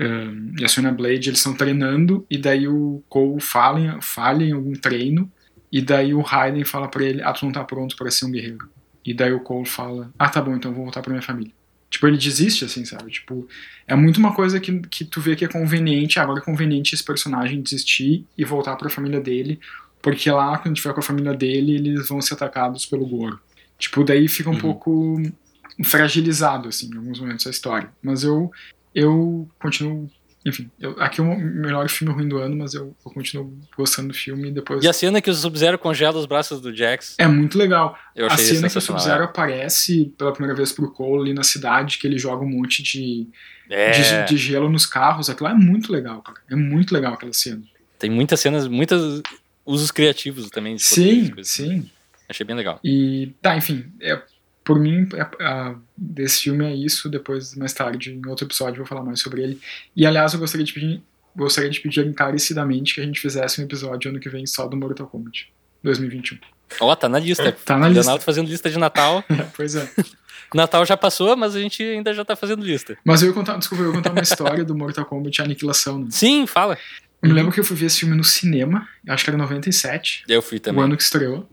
um, 0.01 0.55
e 0.59 0.65
a 0.65 0.69
Sonya 0.69 0.91
Blade, 0.91 1.29
eles 1.29 1.41
estão 1.41 1.55
treinando, 1.55 2.27
e 2.31 2.39
daí 2.39 2.67
o 2.67 3.05
Cole 3.09 3.41
falha, 3.41 3.99
falha 4.01 4.45
em 4.45 4.53
algum 4.53 4.73
treino, 4.73 5.31
e 5.71 5.83
daí 5.83 6.15
o 6.15 6.23
Raiden 6.23 6.65
fala 6.65 6.89
para 6.89 7.05
ele, 7.05 7.23
ah, 7.23 7.33
tu 7.33 7.45
não 7.45 7.53
tá 7.53 7.63
pronto 7.63 7.95
para 7.97 8.11
ser 8.11 8.25
um 8.25 8.31
guerreiro. 8.31 8.69
E 9.05 9.13
daí 9.13 9.33
o 9.33 9.41
Cole 9.41 9.67
fala, 9.67 10.11
ah, 10.19 10.29
tá 10.29 10.41
bom, 10.41 10.57
então 10.57 10.73
vou 10.73 10.85
voltar 10.85 11.03
pra 11.03 11.13
minha 11.13 11.23
família. 11.23 11.53
Tipo, 11.91 12.07
ele 12.07 12.17
desiste, 12.17 12.65
assim, 12.65 12.85
sabe? 12.85 13.11
Tipo, 13.11 13.47
é 13.87 13.95
muito 13.95 14.19
uma 14.19 14.35
coisa 14.35 14.59
que, 14.59 14.81
que 14.89 15.05
tu 15.05 15.21
vê 15.21 15.37
que 15.37 15.45
é 15.45 15.49
conveniente, 15.49 16.19
agora 16.19 16.41
é 16.41 16.45
conveniente 16.45 16.95
esse 16.95 17.05
personagem 17.05 17.61
desistir 17.61 18.25
e 18.39 18.45
voltar 18.45 18.77
pra 18.77 18.89
família 18.89 19.21
dele, 19.21 19.61
porque 20.01 20.31
lá, 20.31 20.57
quando 20.59 20.77
tiver 20.77 20.95
com 20.95 21.01
a 21.01 21.03
família 21.03 21.35
dele, 21.35 21.75
eles 21.75 22.09
vão 22.09 22.23
ser 22.23 22.35
atacados 22.35 22.87
pelo 22.87 23.07
Goro. 23.07 23.39
Tipo, 23.79 24.03
daí 24.03 24.29
fica 24.29 24.49
um 24.49 24.55
uhum. 24.55 24.59
pouco 24.59 25.23
fragilizado, 25.85 26.69
assim, 26.69 26.91
em 26.93 26.97
alguns 26.97 27.21
momentos 27.21 27.45
da 27.45 27.51
história. 27.51 27.91
Mas 28.03 28.25
eu, 28.25 28.51
eu 28.95 29.49
continuo 29.59 30.11
enfim, 30.45 30.71
eu, 30.81 30.97
aqui 30.99 31.21
é 31.21 31.23
o 31.23 31.39
melhor 31.39 31.87
filme 31.91 32.15
ruim 32.15 32.27
do 32.27 32.39
ano, 32.39 32.57
mas 32.57 32.73
eu, 32.73 32.97
eu 33.05 33.13
continuo 33.13 33.59
gostando 33.77 34.09
do 34.09 34.15
filme 34.15 34.49
e 34.49 34.51
depois. 34.51 34.83
E 34.83 34.89
a 34.89 34.93
cena 34.93 35.21
que 35.21 35.29
o 35.29 35.35
Sub-Zero 35.35 35.79
congela 35.79 36.19
os 36.19 36.25
braços 36.25 36.63
do 36.63 36.75
Jax. 36.75 37.15
É 37.19 37.27
muito 37.27 37.59
legal. 37.59 37.99
Eu 38.17 38.27
achei 38.27 38.53
a 38.53 38.55
cena 38.55 38.71
que 38.71 38.79
o 38.79 38.81
Sub-Zero 38.81 39.25
aparece 39.25 40.15
pela 40.17 40.33
primeira 40.33 40.57
vez 40.57 40.73
pro 40.73 40.91
Cole 40.91 41.25
ali 41.25 41.35
na 41.35 41.43
cidade, 41.43 41.99
que 41.99 42.07
ele 42.07 42.19
joga 42.19 42.43
um 42.43 42.49
monte 42.49 42.83
de, 42.83 43.27
é. 43.69 43.91
de, 43.91 44.29
de, 44.29 44.37
gelo 44.39 44.71
nos 44.71 44.87
carros. 44.87 45.29
Aquilo 45.29 45.51
é 45.51 45.55
muito 45.55 45.93
legal, 45.93 46.23
cara. 46.23 46.39
É 46.51 46.57
muito 46.57 46.95
legal 46.95 47.13
aquela 47.13 47.35
cena. 47.35 47.63
Tem 47.99 48.09
muitas 48.09 48.41
cenas, 48.41 48.67
muitos 48.67 49.23
usos 49.67 49.91
criativos 49.91 50.49
também. 50.49 50.79
sim, 50.79 51.35
sim. 51.43 51.91
Achei 52.27 52.47
bem 52.47 52.57
legal. 52.57 52.81
E, 52.83 53.35
tá, 53.43 53.57
enfim, 53.59 53.93
é, 54.01 54.23
por 54.65 54.79
mim, 54.79 55.09
é, 55.15 55.45
a, 55.45 55.75
desse 55.97 56.43
filme 56.43 56.65
é 56.65 56.75
isso. 56.75 57.09
Depois, 57.09 57.55
mais 57.55 57.73
tarde, 57.73 58.13
em 58.13 58.27
outro 58.29 58.47
episódio, 58.47 58.75
eu 58.75 58.79
vou 58.79 58.87
falar 58.87 59.03
mais 59.03 59.21
sobre 59.21 59.43
ele. 59.43 59.61
E, 59.97 60.07
aliás, 60.07 60.33
eu 60.33 60.39
gostaria 60.39 60.65
de 60.65 60.73
pedir, 60.73 61.03
gostaria 61.35 61.71
de 61.71 61.81
pedir 61.81 62.07
encarecidamente 62.07 62.95
que 62.95 63.01
a 63.01 63.05
gente 63.05 63.21
fizesse 63.21 63.61
um 63.61 63.65
episódio 63.65 64.11
ano 64.11 64.21
que 64.21 64.29
vem 64.29 64.47
só 64.47 64.67
do 64.69 64.77
Mortal 64.77 65.07
Kombat 65.07 65.53
2021. 65.83 66.39
Ó, 66.81 66.93
oh, 66.93 66.97
tá 66.97 67.09
na 67.09 67.19
lista. 67.19 67.51
tá 67.65 67.77
na 67.77 67.89
lista. 67.89 68.03
Leonardo 68.03 68.25
fazendo 68.25 68.49
lista 68.49 68.71
de 68.71 68.79
Natal. 68.79 69.25
é, 69.29 69.47
pois 69.57 69.75
é. 69.75 69.91
Natal 70.55 70.85
já 70.85 70.97
passou, 70.97 71.37
mas 71.37 71.55
a 71.55 71.61
gente 71.61 71.83
ainda 71.83 72.13
já 72.13 72.25
tá 72.25 72.35
fazendo 72.35 72.65
lista. 72.65 72.99
Mas 73.05 73.23
eu 73.23 73.29
ia 73.29 73.35
contar, 73.35 73.57
desculpa, 73.57 73.85
eu 73.85 73.91
ia 73.91 73.97
contar 73.97 74.11
uma 74.11 74.21
história 74.21 74.65
do 74.65 74.75
Mortal 74.75 75.05
Kombat 75.05 75.43
Aniquilação. 75.43 76.01
Né? 76.01 76.07
Sim, 76.11 76.45
fala. 76.47 76.77
Eu 77.23 77.29
me 77.29 77.35
lembro 77.35 77.53
que 77.53 77.61
eu 77.61 77.65
fui 77.65 77.77
ver 77.77 77.87
esse 77.87 78.01
filme 78.01 78.17
no 78.17 78.25
cinema, 78.25 78.89
acho 79.09 79.23
que 79.23 79.31
era 79.31 79.37
97. 79.37 80.25
Eu 80.27 80.43
fui 80.43 80.59
também. 80.59 80.81
O 80.81 80.85
ano 80.85 80.97
que 80.97 81.03
estreou. 81.03 81.49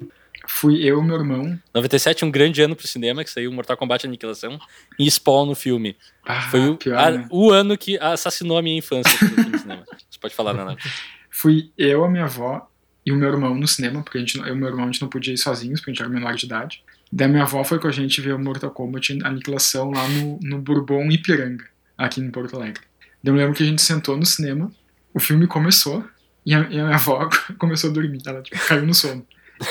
Fui 0.47 0.81
eu 0.83 1.01
e 1.01 1.05
meu 1.05 1.17
irmão. 1.17 1.59
97 1.73 2.23
um 2.25 2.31
grande 2.31 2.61
ano 2.61 2.75
pro 2.75 2.87
cinema, 2.87 3.23
que 3.23 3.29
saiu 3.29 3.51
Mortal 3.51 3.77
Kombat 3.77 4.07
Aniquilação 4.07 4.59
e 4.97 5.09
Spawn 5.09 5.45
no 5.45 5.55
filme. 5.55 5.95
Ah, 6.25 6.41
Foi 6.49 6.69
o, 6.69 6.77
pior, 6.77 6.97
a, 6.97 7.11
né? 7.11 7.27
o 7.29 7.51
ano 7.51 7.77
que 7.77 7.97
assassinou 7.99 8.57
a 8.57 8.61
minha 8.61 8.77
infância 8.77 9.11
no 9.21 9.59
cinema. 9.59 9.83
Você 10.09 10.19
pode 10.19 10.33
falar, 10.33 10.53
Leonardo. 10.53 10.81
Fui 11.29 11.69
eu, 11.77 12.03
a 12.03 12.09
minha 12.09 12.23
avó 12.23 12.67
e 13.05 13.11
o 13.11 13.15
meu 13.15 13.29
irmão 13.29 13.55
no 13.55 13.67
cinema, 13.67 14.01
porque 14.01 14.17
a 14.17 14.21
gente, 14.21 14.37
eu 14.37 14.47
e 14.47 14.55
meu 14.55 14.69
irmão 14.69 14.85
a 14.85 14.87
gente 14.87 15.01
não 15.01 15.09
podia 15.09 15.33
ir 15.33 15.37
sozinhos, 15.37 15.79
porque 15.79 15.91
a 15.91 15.93
gente 15.93 16.01
era 16.01 16.09
menor 16.09 16.33
de 16.35 16.45
idade. 16.45 16.83
Daí 17.11 17.27
minha 17.27 17.43
avó 17.43 17.63
foi 17.63 17.79
com 17.79 17.87
a 17.87 17.91
gente 17.91 18.19
ver 18.21 18.33
o 18.33 18.39
Mortal 18.39 18.71
Kombat 18.71 19.19
Aniquilação 19.23 19.91
lá 19.91 20.07
no, 20.09 20.39
no 20.41 20.59
Bourbon 20.59 21.09
Ipiranga, 21.11 21.65
aqui 21.97 22.19
em 22.19 22.29
Porto 22.29 22.55
Alegre. 22.55 22.81
Daí 23.23 23.33
eu 23.33 23.37
lembro 23.37 23.53
que 23.53 23.63
a 23.63 23.65
gente 23.65 23.81
sentou 23.81 24.17
no 24.17 24.25
cinema, 24.25 24.71
o 25.13 25.19
filme 25.19 25.47
começou 25.47 26.03
e 26.45 26.53
a, 26.53 26.59
e 26.69 26.79
a 26.79 26.83
minha 26.85 26.95
avó 26.95 27.29
começou 27.57 27.89
a 27.89 27.93
dormir, 27.93 28.21
ela 28.25 28.41
tipo, 28.41 28.57
caiu 28.67 28.85
no 28.85 28.93
sono. 28.93 29.25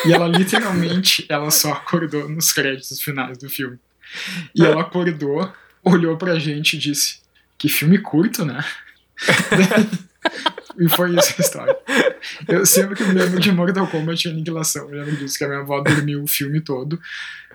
E 0.05 0.13
ela 0.13 0.27
literalmente, 0.27 1.27
ela 1.29 1.51
só 1.51 1.73
acordou 1.73 2.29
nos 2.29 2.53
créditos 2.53 3.01
finais 3.01 3.39
do 3.39 3.49
filme. 3.49 3.79
E 4.55 4.65
ela 4.65 4.83
acordou, 4.83 5.53
olhou 5.83 6.17
pra 6.17 6.39
gente 6.39 6.77
e 6.77 6.79
disse: 6.79 7.21
Que 7.59 7.69
filme 7.69 7.99
curto, 7.99 8.45
né? 8.45 8.65
e 10.79 10.89
foi 10.89 11.15
isso 11.17 11.35
a 11.39 11.41
história. 11.41 11.77
Eu 12.49 12.67
sempre 12.67 12.97
que 12.97 13.05
me 13.05 13.13
lembro 13.15 13.41
de 13.41 13.53
Mortal 13.53 13.87
Kombat 13.87 14.29
Aniquilação, 14.29 14.91
eu 14.91 14.99
lembro 14.99 15.17
disso, 15.17 15.39
que 15.39 15.45
a 15.45 15.49
minha 15.49 15.61
avó 15.61 15.81
dormiu 15.81 16.23
o 16.23 16.27
filme 16.27 16.61
todo, 16.61 17.01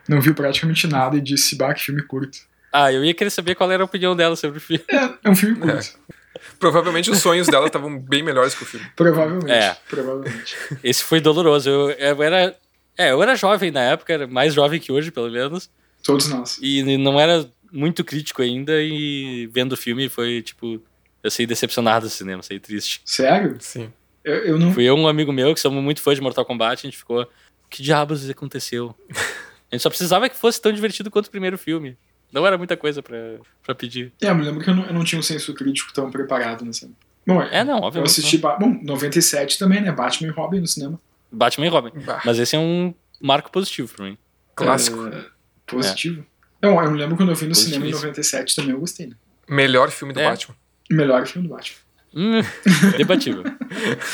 não 0.08 0.22
viu 0.22 0.34
praticamente 0.34 0.88
nada 0.88 1.18
e 1.18 1.22
disse: 1.22 1.56
Bah, 1.56 1.74
que 1.74 1.84
filme 1.84 2.02
curto. 2.04 2.40
Ah, 2.74 2.92
eu 2.92 3.04
ia 3.04 3.14
querer 3.14 3.30
saber 3.30 3.56
qual 3.56 3.70
era 3.70 3.84
a 3.84 3.86
opinião 3.86 4.16
dela 4.16 4.36
sobre 4.36 4.58
o 4.58 4.62
filme. 4.62 4.84
É, 4.90 5.10
é 5.26 5.30
um 5.30 5.36
filme 5.36 5.58
curto. 5.58 5.98
É. 6.10 6.21
Provavelmente 6.60 7.10
os 7.10 7.20
sonhos 7.20 7.48
dela 7.48 7.68
estavam 7.68 7.98
bem 7.98 8.24
melhores 8.24 8.56
que 8.56 8.64
o 8.64 8.66
filme. 8.66 8.86
Provavelmente. 8.96 9.52
É. 9.52 9.78
Provavelmente. 9.90 10.56
Esse 10.84 11.04
foi 11.04 11.20
doloroso. 11.20 11.70
Eu, 11.70 11.90
eu 11.92 12.24
era. 12.24 12.56
É, 12.98 13.12
eu 13.12 13.22
era 13.22 13.36
jovem 13.36 13.72
na 13.72 13.82
época, 13.82 14.14
era 14.14 14.28
mais 14.28 14.54
jovem 14.54 14.80
que 14.80 14.92
hoje, 14.92 15.12
pelo 15.12 15.30
menos. 15.30 15.70
Todos 16.04 16.28
nós. 16.28 16.58
E 16.62 16.98
não 16.98 17.20
era 17.20 17.48
muito 17.72 18.04
crítico 18.04 18.42
ainda, 18.42 18.74
e 18.82 19.48
vendo 19.52 19.74
o 19.74 19.78
filme 19.78 20.10
foi 20.10 20.42
tipo. 20.42 20.82
Eu 21.24 21.30
saí 21.30 21.46
decepcionado 21.46 22.08
do 22.08 22.10
cinema, 22.10 22.42
saí 22.42 22.60
triste. 22.60 23.02
Sério? 23.06 23.58
Sim. 23.60 23.92
Eu, 24.24 24.36
eu 24.46 24.60
não. 24.60 24.74
Fui 24.74 24.84
eu 24.84 24.96
um 24.96 25.08
amigo 25.08 25.32
meu 25.32 25.54
que 25.54 25.60
somos 25.60 25.84
muito 25.84 26.02
fãs 26.02 26.16
de 26.16 26.22
Mortal 26.22 26.46
Kombat, 26.46 26.86
a 26.86 26.90
gente 26.90 26.98
ficou. 26.98 27.28
Que 27.70 27.82
diabos 27.82 28.30
aconteceu? 28.30 28.96
A 29.72 29.76
gente 29.76 29.84
só 29.84 29.90
precisava 29.90 30.28
que 30.28 30.36
fosse 30.36 30.60
tão 30.60 30.74
divertido 30.74 31.10
quanto 31.10 31.28
o 31.28 31.32
primeiro 31.32 31.58
filme. 31.58 31.98
Não 32.32 32.46
era 32.48 32.58
muita 32.58 32.78
coisa 32.78 33.02
pra, 33.04 33.18
pra 33.64 33.76
pedir. 33.76 34.12
É, 34.22 34.30
eu 34.30 34.36
me 34.36 34.44
lembro 34.44 34.64
que 34.64 34.70
eu 34.70 34.76
não, 34.76 34.86
eu 34.86 34.94
não 34.94 35.04
tinha 35.04 35.20
um 35.20 35.24
senso 35.24 35.54
crítico 35.54 35.92
tão 35.94 36.10
preparado 36.10 36.64
nessa. 36.66 36.90
Bom, 37.28 37.42
É, 37.42 37.64
não, 37.64 37.78
eu 37.78 37.84
obviamente. 37.84 38.10
assisti. 38.12 38.38
Ba- 38.38 38.56
Bom, 38.58 38.80
97 38.84 39.60
também, 39.60 39.82
né? 39.82 39.92
Batman 39.92 40.30
e 40.30 40.32
Robin 40.32 40.60
no 40.60 40.68
cinema. 40.68 40.92
não. 40.94 41.00
Batman 41.38 41.66
e 41.66 41.70
Robin. 41.70 41.92
Bah, 42.06 42.22
Mas 42.26 42.40
esse 42.40 42.56
é 42.56 42.60
um 42.60 42.94
marco 43.22 43.52
positivo 43.52 43.94
pra 43.96 44.06
mim. 44.06 44.18
clássico. 44.56 45.08
É, 45.08 45.26
positivo. 45.66 46.26
Não, 46.62 46.82
eu 46.84 46.92
me 46.92 46.98
lembro 46.98 47.16
quando 47.18 47.30
eu 47.30 47.36
vi 47.36 47.48
no 47.48 47.56
cinema 47.56 47.86
em 47.86 47.92
Positivíssimo. 47.92 48.08
97 48.10 48.56
também, 48.56 48.72
eu 48.72 48.80
gostei, 48.80 49.08
né? 49.08 49.16
Melhor 49.50 49.90
filme 49.90 50.14
do 50.14 50.20
É. 50.20 50.30
Batman. 50.30 50.56
Melhor 50.90 51.26
filme 51.28 51.48
do 51.48 51.54
Batman. 51.56 51.78
Hum, 52.14 52.42
debatível. 52.98 53.44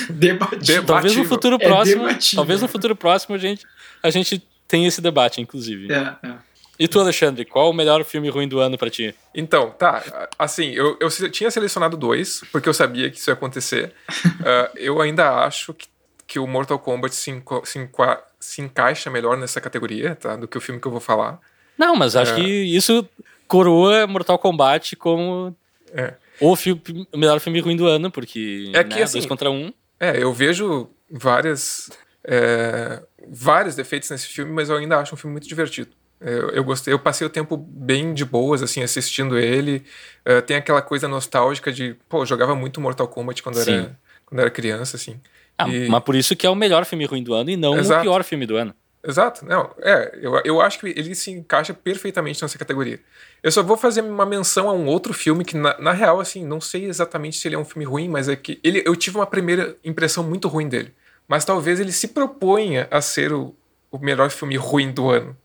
Debatível. 0.10 0.60
Deba- 0.82 0.86
talvez 0.88 1.16
no 1.16 1.26
futuro 1.26 1.58
É 1.60 1.66
próximo. 1.68 2.06
debatível. 2.08 2.36
talvez 2.36 2.62
no 2.62 2.68
futuro 2.68 2.96
próximo 2.96 3.36
a 3.36 3.38
gente, 3.40 3.66
a 4.04 4.10
gente 4.10 4.44
tenha 4.68 4.88
esse 4.88 5.02
debate, 5.02 5.42
inclusive. 5.42 5.92
É, 5.92 6.16
é. 6.24 6.34
E 6.80 6.88
tu, 6.88 7.00
Alexandre, 7.00 7.44
qual 7.46 7.70
o 7.70 7.74
melhor 7.74 8.04
filme 8.04 8.30
ruim 8.30 8.48
do 8.48 8.60
ano 8.60 8.78
pra 8.78 8.90
ti? 8.90 9.14
Então, 9.34 9.72
tá. 9.72 10.04
Assim, 10.38 10.72
eu, 10.72 10.98
eu 11.00 11.10
tinha 11.32 11.50
selecionado 11.50 11.98
dois, 11.98 12.42
porque 12.52 12.70
eu 12.70 12.74
sabia 12.74 13.10
que 13.10 13.18
isso 13.18 13.30
ia 13.30 13.34
acontecer. 13.34 13.94
Ah, 14.46 14.70
eu 14.76 15.02
ainda 15.02 15.44
acho 15.46 15.74
que, 15.74 15.88
que 16.28 16.40
o 16.40 16.46
Mortal 16.48 16.78
Kombat 16.80 17.14
se, 17.16 17.32
enco- 17.32 17.66
se, 17.66 17.80
enqua- 17.80 18.24
se 18.40 18.62
encaixa 18.62 19.10
melhor 19.10 19.36
nessa 19.38 19.60
categoria, 19.60 20.16
tá? 20.16 20.36
Do 20.36 20.48
que 20.48 20.58
o 20.58 20.62
filme 20.62 20.80
que 20.80 20.88
eu 20.88 20.92
vou 20.92 21.02
falar. 21.02 21.40
Não, 21.78 21.96
mas 21.96 22.16
acho 22.16 22.34
É. 22.34 22.36
que 22.36 22.44
isso 22.48 23.08
coroa 23.48 24.06
Mortal 24.08 24.38
Kombat 24.40 24.96
como 24.96 25.56
É. 25.94 26.14
o, 26.40 26.56
filme, 26.56 26.82
o 27.12 27.18
melhor 27.18 27.40
filme 27.40 27.60
ruim 27.60 27.76
do 27.76 27.88
ano, 27.88 28.10
porque 28.12 28.70
É 28.74 28.84
que, 28.84 28.96
né, 28.96 29.04
assim, 29.04 29.14
dois 29.20 29.26
contra 29.26 29.50
um. 29.52 29.74
É, 30.00 30.22
eu 30.22 30.32
vejo 30.32 30.90
várias, 31.10 31.90
é, 32.24 33.02
vários 33.28 33.76
defeitos 33.76 34.10
nesse 34.10 34.28
filme, 34.28 34.52
mas 34.52 34.70
eu 34.70 34.78
ainda 34.78 34.98
acho 35.00 35.14
um 35.14 35.18
filme 35.18 35.34
muito 35.34 35.48
divertido. 35.48 35.90
Eu, 36.20 36.50
eu 36.50 36.64
gostei, 36.64 36.94
eu 36.94 37.00
passei 37.00 37.26
o 37.28 37.30
tempo 37.30 37.56
bem 37.58 38.14
de 38.14 38.26
boas, 38.26 38.64
assim, 38.64 38.82
assistindo 38.82 39.38
ele. 39.38 39.84
É, 40.26 40.42
tem 40.42 40.58
aquela 40.58 40.82
coisa 40.82 41.08
nostálgica 41.08 41.72
de, 41.72 41.96
pô, 42.10 42.22
eu 42.22 42.26
jogava 42.26 42.56
muito 42.56 42.82
Mortal 42.82 43.08
Kombat 43.08 43.44
quando, 43.44 43.56
Sim. 43.58 43.72
era, 43.74 44.00
quando 44.26 44.40
era 44.42 44.50
criança, 44.50 44.98
assim. 44.98 45.20
Ah, 45.58 45.68
E- 45.70 45.88
Mas 45.90 46.04
por 46.04 46.16
isso 46.16 46.36
que 46.36 46.46
é 46.46 46.50
o 46.50 46.56
melhor 46.56 46.86
filme 46.86 47.06
ruim 47.06 47.22
do 47.24 47.34
ano 47.34 47.50
e 47.50 47.58
não 47.58 47.78
Exato. 47.78 48.00
o 48.00 48.04
pior 48.04 48.24
filme 48.24 48.46
do 48.46 48.56
ano. 48.58 48.74
Exato, 49.08 49.46
não, 49.46 49.70
é, 49.80 50.18
eu, 50.22 50.42
eu 50.44 50.60
acho 50.60 50.80
que 50.80 50.88
ele 50.88 51.16
se 51.16 51.32
encaixa 51.32 51.74
perfeitamente 51.74 52.42
nessa 52.42 52.58
categoria. 52.58 53.00
Eu 53.42 53.52
só 53.52 53.64
vou 53.64 53.78
fazer 53.78 54.02
uma 54.02 54.26
menção 54.26 54.68
a 54.68 54.74
um 54.74 54.86
outro 54.88 55.14
filme 55.14 55.46
que, 55.46 55.56
na, 55.56 55.80
na 55.80 55.94
real, 55.94 56.20
assim, 56.20 56.44
não 56.46 56.60
sei 56.60 56.86
exatamente 56.86 57.38
se 57.38 57.48
ele 57.48 57.56
é 57.56 57.60
um 57.60 57.64
filme 57.64 57.86
ruim, 57.86 58.10
mas 58.10 58.28
é 58.28 58.36
que 58.36 58.60
ele, 58.64 58.84
eu 58.86 58.96
tive 58.98 59.18
uma 59.18 59.26
primeira 59.28 59.78
impressão 59.84 60.24
muito 60.24 60.48
ruim 60.50 60.68
dele. 60.68 60.94
Mas 61.28 61.46
talvez 61.46 61.80
ele 61.80 61.92
se 61.94 62.10
proponha 62.10 62.88
a 62.92 63.00
ser 63.00 63.32
o, 63.32 63.56
o 63.92 63.98
melhor 64.00 64.30
filme 64.30 64.58
ruim 64.58 64.92
do 64.92 65.10
ano, 65.10 65.38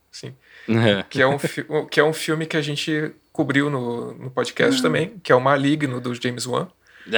assim. 0.68 1.04
Que 1.10 1.22
é 1.22 1.26
um, 1.26 1.38
que 1.86 2.00
é 2.00 2.04
um 2.04 2.12
filme 2.12 2.46
que 2.46 2.56
a 2.56 2.62
gente 2.62 3.12
cobriu 3.32 3.70
no, 3.70 4.14
no 4.14 4.30
podcast 4.30 4.80
também, 4.82 5.14
que 5.22 5.32
é 5.32 5.34
o 5.34 5.40
Maligno, 5.40 6.00
do 6.00 6.14
James 6.14 6.46
Wan. 6.46 6.68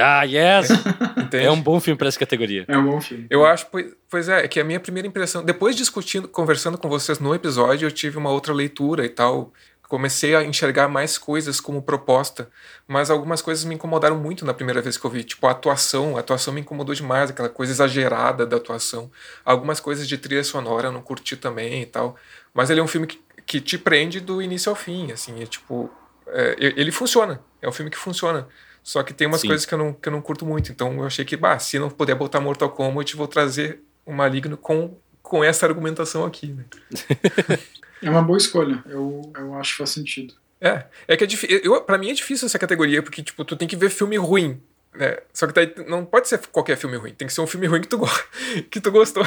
ah, 0.01 0.23
yes! 0.23 0.69
Entende? 1.17 1.45
é 1.45 1.51
um 1.51 1.61
bom 1.61 1.79
filme 1.79 1.97
pra 1.97 2.07
essa 2.07 2.17
categoria. 2.17 2.65
É 2.67 2.77
um 2.77 2.85
bom 2.85 3.01
filme. 3.01 3.27
Eu 3.29 3.45
acho, 3.45 3.67
pois, 3.67 3.93
pois 4.09 4.29
é, 4.29 4.45
é 4.45 4.47
que 4.47 4.59
a 4.59 4.63
minha 4.63 4.79
primeira 4.79 5.07
impressão, 5.07 5.43
depois 5.43 5.75
discutindo, 5.75 6.27
conversando 6.27 6.77
com 6.77 6.89
vocês 6.89 7.19
no 7.19 7.35
episódio, 7.35 7.85
eu 7.85 7.91
tive 7.91 8.17
uma 8.17 8.31
outra 8.31 8.53
leitura 8.53 9.05
e 9.05 9.09
tal, 9.09 9.53
comecei 9.87 10.35
a 10.35 10.43
enxergar 10.43 10.87
mais 10.87 11.17
coisas 11.17 11.59
como 11.59 11.81
proposta, 11.81 12.49
mas 12.87 13.09
algumas 13.09 13.41
coisas 13.41 13.63
me 13.65 13.75
incomodaram 13.75 14.17
muito 14.17 14.45
na 14.45 14.53
primeira 14.53 14.81
vez 14.81 14.97
que 14.97 15.05
eu 15.05 15.11
vi, 15.11 15.23
tipo 15.23 15.45
a 15.47 15.51
atuação, 15.51 16.17
a 16.17 16.19
atuação 16.19 16.53
me 16.53 16.61
incomodou 16.61 16.95
demais, 16.95 17.29
aquela 17.29 17.49
coisa 17.49 17.71
exagerada 17.71 18.45
da 18.45 18.57
atuação. 18.57 19.11
Algumas 19.43 19.79
coisas 19.79 20.07
de 20.07 20.17
trilha 20.17 20.43
sonora 20.43 20.87
eu 20.87 20.91
não 20.91 21.01
curti 21.01 21.35
também 21.35 21.83
e 21.83 21.85
tal, 21.85 22.15
mas 22.53 22.69
ele 22.69 22.79
é 22.79 22.83
um 22.83 22.87
filme 22.87 23.07
que, 23.07 23.19
que 23.45 23.61
te 23.61 23.77
prende 23.77 24.19
do 24.19 24.41
início 24.41 24.69
ao 24.69 24.75
fim, 24.75 25.11
assim, 25.11 25.41
é 25.41 25.45
tipo, 25.45 25.89
é, 26.27 26.55
ele 26.59 26.91
funciona, 26.91 27.39
é 27.61 27.67
um 27.67 27.71
filme 27.71 27.91
que 27.91 27.97
funciona. 27.97 28.47
Só 28.83 29.01
que 29.01 29.13
tem 29.13 29.25
umas 29.25 29.41
Sim. 29.41 29.47
coisas 29.47 29.65
que 29.65 29.73
eu, 29.73 29.77
não, 29.79 29.93
que 29.93 30.07
eu 30.07 30.11
não 30.11 30.21
curto 30.21 30.45
muito, 30.45 30.71
então 30.71 30.93
eu 30.99 31.05
achei 31.05 31.25
que, 31.25 31.35
bah, 31.35 31.57
se 31.57 31.79
não 31.79 31.89
puder 31.89 32.13
botar 32.13 32.39
Mortal 32.39 32.69
Kombat, 32.69 33.15
vou 33.15 33.27
trazer 33.27 33.81
o 34.05 34.13
Maligno 34.13 34.57
com, 34.57 34.95
com 35.23 35.43
essa 35.43 35.65
argumentação 35.65 36.23
aqui, 36.23 36.47
né? 36.47 36.65
É 38.01 38.09
uma 38.09 38.21
boa 38.21 38.37
escolha. 38.37 38.83
Eu, 38.87 39.31
eu 39.35 39.55
acho 39.55 39.71
que 39.71 39.77
faz 39.79 39.89
sentido. 39.89 40.33
É, 40.61 40.85
é 41.07 41.17
que 41.17 41.23
é 41.23 41.27
difícil. 41.27 41.81
Pra 41.81 41.97
mim 41.97 42.11
é 42.11 42.13
difícil 42.13 42.45
essa 42.45 42.59
categoria, 42.59 43.01
porque, 43.01 43.23
tipo, 43.23 43.43
tu 43.43 43.55
tem 43.55 43.67
que 43.67 43.75
ver 43.75 43.89
filme 43.89 44.17
ruim. 44.17 44.61
Né? 44.93 45.17
Só 45.33 45.47
que 45.47 45.53
daí 45.53 45.73
não 45.87 46.05
pode 46.05 46.27
ser 46.27 46.39
qualquer 46.47 46.77
filme 46.77 46.97
ruim. 46.97 47.13
Tem 47.13 47.27
que 47.27 47.33
ser 47.33 47.41
um 47.41 47.47
filme 47.47 47.67
ruim 47.67 47.81
que 47.81 47.87
tu, 47.87 47.99
que 48.69 48.79
tu 48.79 48.91
gostou. 48.91 49.25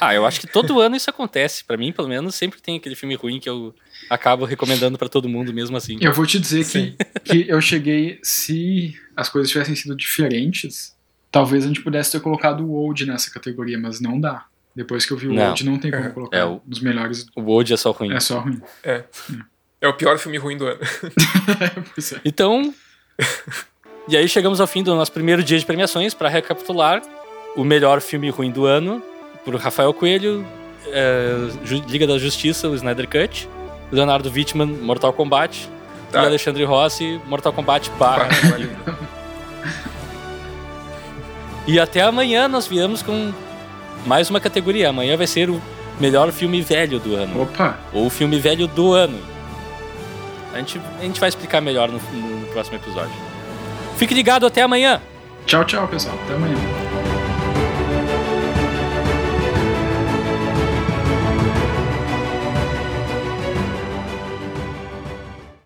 Ah, 0.00 0.14
eu 0.14 0.26
acho 0.26 0.40
que 0.40 0.46
todo 0.46 0.80
ano 0.80 0.96
isso 0.96 1.08
acontece. 1.08 1.64
para 1.64 1.76
mim, 1.76 1.92
pelo 1.92 2.08
menos, 2.08 2.34
sempre 2.34 2.60
tem 2.60 2.76
aquele 2.76 2.94
filme 2.94 3.14
ruim 3.14 3.38
que 3.38 3.48
eu 3.48 3.74
acabo 4.10 4.44
recomendando 4.44 4.98
para 4.98 5.08
todo 5.08 5.28
mundo 5.28 5.52
mesmo 5.52 5.76
assim. 5.76 5.98
Eu 6.00 6.12
vou 6.12 6.26
te 6.26 6.38
dizer 6.38 6.66
que, 6.66 6.96
que 7.24 7.48
eu 7.48 7.60
cheguei. 7.60 8.18
Se 8.22 8.94
as 9.16 9.28
coisas 9.28 9.50
tivessem 9.50 9.74
sido 9.74 9.96
diferentes, 9.96 10.96
talvez 11.30 11.64
a 11.64 11.68
gente 11.68 11.80
pudesse 11.80 12.12
ter 12.12 12.20
colocado 12.20 12.64
o 12.64 12.72
Old 12.72 13.06
nessa 13.06 13.30
categoria, 13.30 13.78
mas 13.78 14.00
não 14.00 14.20
dá. 14.20 14.46
Depois 14.74 15.06
que 15.06 15.12
eu 15.12 15.16
vi 15.16 15.28
o 15.28 15.32
não. 15.32 15.48
Old, 15.48 15.64
não 15.64 15.78
tem 15.78 15.90
como 15.90 16.04
é. 16.04 16.10
colocar 16.10 16.36
é, 16.36 16.44
o, 16.44 16.60
nos 16.66 16.80
melhores. 16.80 17.26
O 17.36 17.42
Old 17.42 17.72
é 17.72 17.76
só 17.76 17.90
ruim. 17.92 18.12
É 18.12 18.20
só 18.20 18.40
ruim. 18.40 18.60
É. 18.82 19.04
É 19.80 19.88
o 19.88 19.94
pior 19.94 20.18
filme 20.18 20.38
ruim 20.38 20.56
do 20.56 20.66
ano. 20.66 20.80
é. 20.82 22.20
Então. 22.24 22.74
e 24.08 24.16
aí 24.16 24.28
chegamos 24.28 24.60
ao 24.60 24.66
fim 24.66 24.82
do 24.82 24.94
nosso 24.94 25.12
primeiro 25.12 25.42
dia 25.42 25.58
de 25.58 25.64
premiações 25.64 26.14
para 26.14 26.28
recapitular 26.28 27.00
o 27.56 27.64
melhor 27.64 28.00
filme 28.00 28.28
ruim 28.30 28.50
do 28.50 28.66
ano 28.66 29.02
por 29.48 29.56
Rafael 29.56 29.94
Coelho, 29.94 30.44
é, 30.88 31.34
Liga 31.88 32.06
da 32.06 32.18
Justiça, 32.18 32.68
o 32.68 32.74
Snyder 32.74 33.08
Cut, 33.08 33.48
Leonardo 33.90 34.30
Wittmann, 34.30 34.66
Mortal 34.66 35.10
Kombat 35.10 35.70
tá. 36.12 36.22
e 36.22 36.26
Alexandre 36.26 36.64
Rossi, 36.64 37.18
Mortal 37.24 37.54
Kombat 37.54 37.90
barra. 37.98 38.28
e 41.66 41.80
até 41.80 42.02
amanhã 42.02 42.46
nós 42.46 42.66
viemos 42.66 43.00
com 43.00 43.32
mais 44.04 44.28
uma 44.28 44.38
categoria. 44.38 44.90
Amanhã 44.90 45.16
vai 45.16 45.26
ser 45.26 45.48
o 45.48 45.62
melhor 45.98 46.30
filme 46.30 46.60
velho 46.60 46.98
do 46.98 47.16
ano. 47.16 47.40
Opa! 47.40 47.78
Ou 47.94 48.04
o 48.04 48.10
filme 48.10 48.38
velho 48.38 48.66
do 48.66 48.92
ano. 48.92 49.18
A 50.52 50.58
gente, 50.58 50.78
a 51.00 51.04
gente 51.04 51.18
vai 51.18 51.30
explicar 51.30 51.62
melhor 51.62 51.88
no, 51.88 51.98
no 51.98 52.46
próximo 52.48 52.76
episódio. 52.76 53.14
Fique 53.96 54.12
ligado, 54.12 54.44
até 54.44 54.60
amanhã! 54.60 55.00
Tchau, 55.46 55.64
tchau, 55.64 55.88
pessoal. 55.88 56.18
Até 56.26 56.34
amanhã. 56.34 56.87